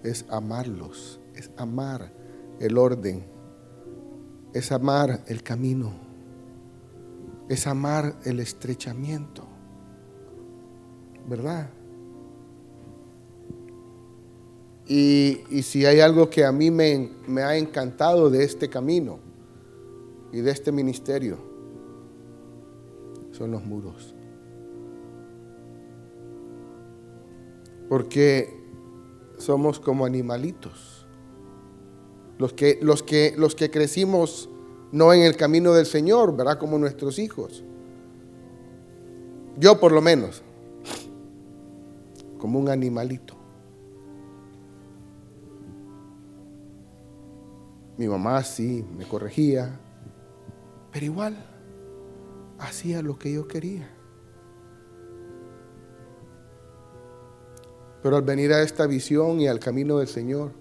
Es 0.02 0.24
amarlos, 0.28 1.20
es 1.35 1.50
amar 1.56 2.12
el 2.59 2.76
orden, 2.76 3.24
es 4.52 4.72
amar 4.72 5.22
el 5.26 5.42
camino, 5.42 5.92
es 7.48 7.66
amar 7.66 8.16
el 8.24 8.40
estrechamiento, 8.40 9.44
¿verdad? 11.28 11.70
Y, 14.87 15.42
y, 15.50 15.62
si 15.62 15.87
hay 15.87 16.00
algo 16.00 16.28
que 16.30 16.44
a 16.44 16.50
mí 16.50 16.70
me, 16.70 17.11
me 17.28 17.42
ha 17.42 17.56
encantado 17.56 18.28
de 18.28 18.42
este 18.42 18.68
camino 18.68 19.20
y 20.33 20.40
de 20.40 20.50
este 20.50 20.72
ministerio, 20.72 21.49
son 23.40 23.53
los 23.53 23.64
muros. 23.64 24.14
Porque 27.88 28.62
somos 29.38 29.81
como 29.81 30.05
animalitos 30.05 31.07
los 32.37 32.53
que, 32.53 32.79
los 32.83 33.03
que, 33.03 33.33
los 33.38 33.55
que 33.55 33.70
crecimos 33.70 34.50
no 34.92 35.14
en 35.14 35.22
el 35.22 35.37
camino 35.38 35.72
del 35.72 35.87
Señor, 35.87 36.37
¿verdad? 36.37 36.59
Como 36.59 36.79
nuestros 36.79 37.18
hijos. 37.18 37.64
Yo 39.59 39.81
por 39.81 39.92
lo 39.92 40.03
menos, 40.03 40.42
como 42.37 42.59
un 42.59 42.68
animalito. 42.68 43.35
Mi 47.96 48.07
mamá 48.07 48.44
sí 48.44 48.85
me 48.98 49.07
corregía, 49.07 49.81
pero 50.92 51.07
igual 51.07 51.49
hacía 52.61 53.03
lo 53.03 53.18
que 53.18 53.33
yo 53.33 53.49
quería. 53.49 53.90
Pero 58.03 58.16
al 58.16 58.23
venir 58.23 58.53
a 58.53 58.62
esta 58.62 58.87
visión 58.87 59.40
y 59.40 59.49
al 59.49 59.59
camino 59.59 59.99
del 59.99 60.09
Señor, 60.09 60.53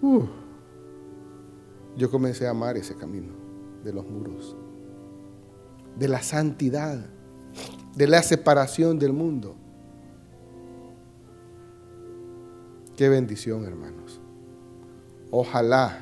Uh. 0.00 0.26
yo 1.96 2.10
comencé 2.10 2.46
a 2.46 2.50
amar 2.50 2.76
ese 2.76 2.94
camino 2.94 3.32
de 3.82 3.92
los 3.92 4.06
muros, 4.06 4.56
de 5.98 6.06
la 6.06 6.22
santidad, 6.22 7.04
de 7.96 8.06
la 8.06 8.22
separación 8.22 8.98
del 8.98 9.12
mundo. 9.12 9.56
Qué 12.96 13.08
bendición, 13.08 13.64
hermanos. 13.64 14.20
Ojalá, 15.30 15.98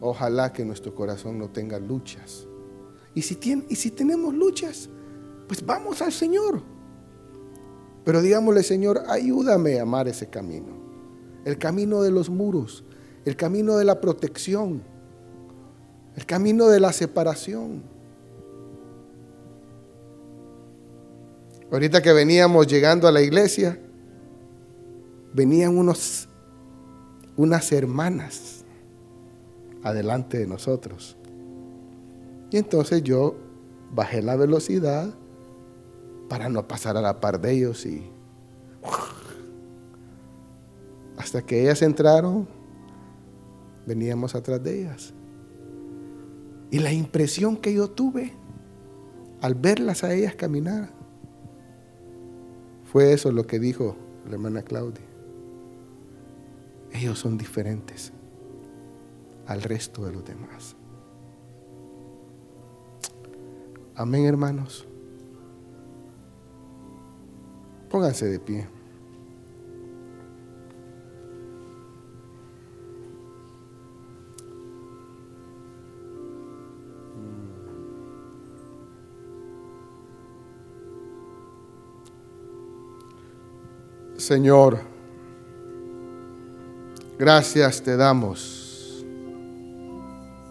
ojalá 0.00 0.52
que 0.52 0.64
nuestro 0.64 0.94
corazón 0.94 1.38
no 1.38 1.50
tenga 1.50 1.78
luchas. 1.78 2.47
Y 3.18 3.22
si, 3.22 3.34
tiene, 3.34 3.64
y 3.68 3.74
si 3.74 3.90
tenemos 3.90 4.32
luchas, 4.32 4.88
pues 5.48 5.66
vamos 5.66 6.00
al 6.02 6.12
Señor. 6.12 6.62
Pero 8.04 8.22
digámosle, 8.22 8.62
Señor, 8.62 9.02
ayúdame 9.08 9.80
a 9.80 9.82
amar 9.82 10.06
ese 10.06 10.30
camino 10.30 10.78
el 11.44 11.58
camino 11.58 12.02
de 12.02 12.12
los 12.12 12.30
muros, 12.30 12.84
el 13.24 13.34
camino 13.34 13.76
de 13.76 13.84
la 13.84 14.00
protección, 14.00 14.84
el 16.14 16.26
camino 16.26 16.68
de 16.68 16.78
la 16.78 16.92
separación. 16.92 17.82
Ahorita 21.72 22.02
que 22.02 22.12
veníamos 22.12 22.68
llegando 22.68 23.08
a 23.08 23.12
la 23.12 23.20
iglesia, 23.20 23.80
venían 25.32 25.76
unos, 25.76 26.28
unas 27.36 27.72
hermanas 27.72 28.64
adelante 29.82 30.38
de 30.38 30.46
nosotros. 30.46 31.17
Y 32.50 32.56
entonces 32.56 33.02
yo 33.02 33.36
bajé 33.94 34.22
la 34.22 34.36
velocidad 34.36 35.14
para 36.28 36.48
no 36.48 36.68
pasar 36.68 36.96
a 36.96 37.00
la 37.00 37.20
par 37.20 37.40
de 37.40 37.52
ellos 37.52 37.86
y 37.86 38.10
hasta 41.16 41.42
que 41.42 41.62
ellas 41.62 41.82
entraron, 41.82 42.46
veníamos 43.86 44.34
atrás 44.34 44.62
de 44.62 44.82
ellas. 44.82 45.14
Y 46.70 46.80
la 46.80 46.92
impresión 46.92 47.56
que 47.56 47.72
yo 47.72 47.90
tuve 47.90 48.32
al 49.40 49.54
verlas 49.54 50.04
a 50.04 50.12
ellas 50.12 50.34
caminar 50.34 50.90
fue 52.84 53.12
eso 53.12 53.32
lo 53.32 53.46
que 53.46 53.58
dijo 53.58 53.96
la 54.26 54.34
hermana 54.34 54.62
Claudia. 54.62 55.04
Ellos 56.92 57.18
son 57.18 57.36
diferentes 57.36 58.12
al 59.46 59.62
resto 59.62 60.04
de 60.04 60.12
los 60.12 60.24
demás. 60.24 60.76
Amén, 63.98 64.26
hermanos. 64.26 64.86
Pónganse 67.90 68.26
de 68.26 68.38
pie. 68.38 68.68
Señor, 84.16 84.78
gracias 87.18 87.82
te 87.82 87.96
damos 87.96 89.04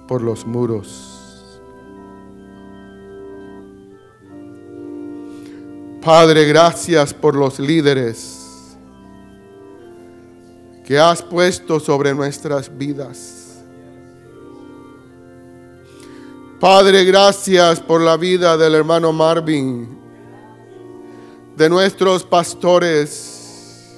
por 0.06 0.22
los 0.22 0.46
muros. 0.46 1.17
Padre, 6.08 6.46
gracias 6.46 7.14
por 7.14 7.36
los 7.36 7.60
líderes 7.60 8.78
que 10.86 10.98
has 10.98 11.22
puesto 11.22 11.82
sobre 11.82 12.14
nuestras 12.14 12.72
vidas. 12.78 13.62
Padre, 16.62 17.04
gracias 17.04 17.82
por 17.82 18.00
la 18.00 18.16
vida 18.16 18.56
del 18.56 18.76
hermano 18.76 19.12
Marvin, 19.12 20.00
de 21.58 21.68
nuestros 21.68 22.24
pastores 22.24 23.98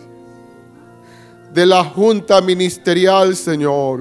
de 1.53 1.63
la 1.63 1.83
junta 1.83 2.41
ministerial, 2.41 3.35
Señor. 3.35 3.99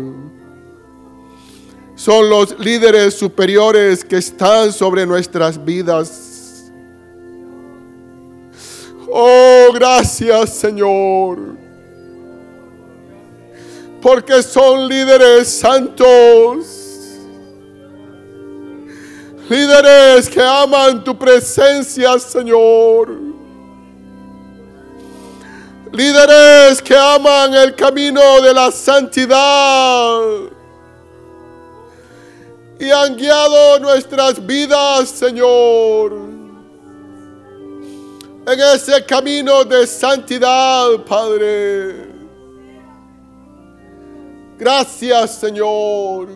son 1.94 2.30
los 2.30 2.58
líderes 2.58 3.12
superiores 3.12 4.02
que 4.02 4.16
están 4.16 4.72
sobre 4.72 5.04
nuestras 5.04 5.62
vidas. 5.62 6.27
Gracias 9.72 10.50
Señor. 10.50 11.38
Porque 14.00 14.42
son 14.42 14.88
líderes 14.88 15.48
santos. 15.48 16.78
Líderes 19.48 20.28
que 20.28 20.42
aman 20.42 21.02
tu 21.02 21.18
presencia, 21.18 22.18
Señor. 22.18 23.18
Líderes 25.90 26.82
que 26.82 26.96
aman 26.96 27.54
el 27.54 27.74
camino 27.74 28.40
de 28.42 28.52
la 28.52 28.70
santidad. 28.70 30.20
Y 32.78 32.90
han 32.90 33.16
guiado 33.16 33.80
nuestras 33.80 34.44
vidas, 34.46 35.08
Señor. 35.08 36.37
En 38.50 38.58
ese 38.60 39.04
camino 39.04 39.62
de 39.62 39.86
santidad, 39.86 41.04
Padre. 41.06 42.08
Gracias, 44.58 45.38
Señor. 45.38 46.28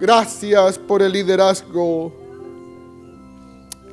Gracias 0.00 0.76
por 0.76 1.02
el 1.02 1.12
liderazgo 1.12 2.12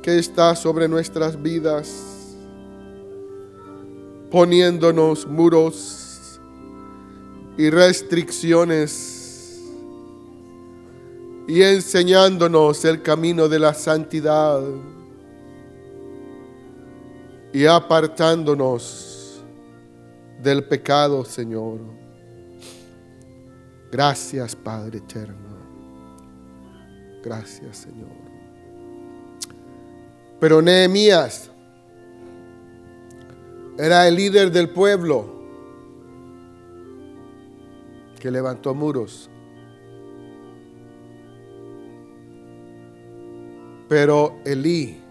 que 0.02 0.18
está 0.18 0.56
sobre 0.56 0.88
nuestras 0.88 1.40
vidas 1.40 2.36
poniéndonos 4.28 5.24
muros 5.28 6.40
y 7.56 7.70
restricciones 7.70 9.62
y 11.46 11.62
enseñándonos 11.62 12.84
el 12.84 13.00
camino 13.00 13.48
de 13.48 13.60
la 13.60 13.74
santidad 13.74 14.60
y 17.52 17.66
apartándonos 17.66 19.42
del 20.42 20.64
pecado, 20.64 21.24
Señor. 21.24 21.80
Gracias, 23.90 24.56
Padre 24.56 24.98
eterno. 24.98 25.52
Gracias, 27.22 27.76
Señor. 27.76 28.10
Pero 30.40 30.62
Nehemías 30.62 31.50
era 33.78 34.08
el 34.08 34.16
líder 34.16 34.50
del 34.50 34.70
pueblo 34.70 35.42
que 38.18 38.30
levantó 38.30 38.74
muros. 38.74 39.28
Pero 43.88 44.40
Elí 44.44 45.01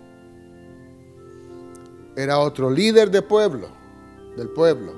era 2.21 2.39
otro 2.39 2.69
líder 2.69 3.09
de 3.09 3.21
pueblo, 3.21 3.67
del 4.37 4.49
pueblo. 4.49 4.93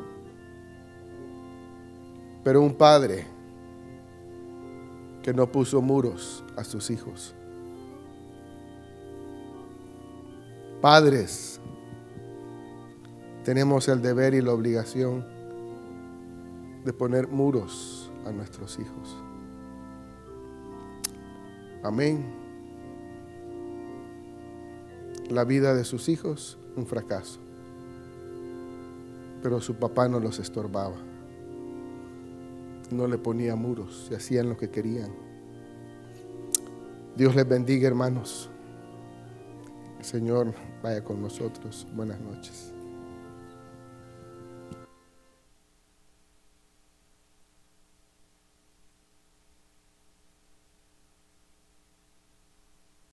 Pero 2.43 2.61
un 2.61 2.74
padre 2.76 3.26
que 5.21 5.34
no 5.34 5.49
puso 5.51 5.82
muros 5.82 6.43
a 6.57 6.63
sus 6.63 6.89
hijos. 6.89 7.34
Padres 10.82 11.61
tenemos 13.45 13.88
el 13.88 14.01
deber 14.01 14.34
y 14.34 14.41
la 14.41 14.51
obligación 14.51 15.26
de 16.84 16.91
poner 16.91 17.30
muros 17.30 18.11
a 18.26 18.32
nuestros 18.32 18.78
hijos. 18.80 19.17
Amén. 21.84 22.26
La 25.30 25.45
vida 25.45 25.74
de 25.74 25.86
sus 25.86 26.09
hijos, 26.09 26.57
un 26.76 26.86
fracaso. 26.86 27.39
Pero 29.41 29.59
su 29.59 29.76
papá 29.76 30.07
no 30.07 30.19
los 30.19 30.39
estorbaba. 30.39 30.97
No 32.91 33.07
le 33.07 33.17
ponía 33.17 33.55
muros, 33.55 34.05
se 34.07 34.15
hacían 34.15 34.49
lo 34.49 34.57
que 34.57 34.69
querían. 34.69 35.11
Dios 37.15 37.36
les 37.36 37.47
bendiga, 37.47 37.88
hermanos. 37.88 38.49
Señor 40.01 40.53
vaya 40.82 41.03
con 41.03 41.21
nosotros. 41.21 41.88
Buenas 41.93 42.19
noches. 42.19 42.72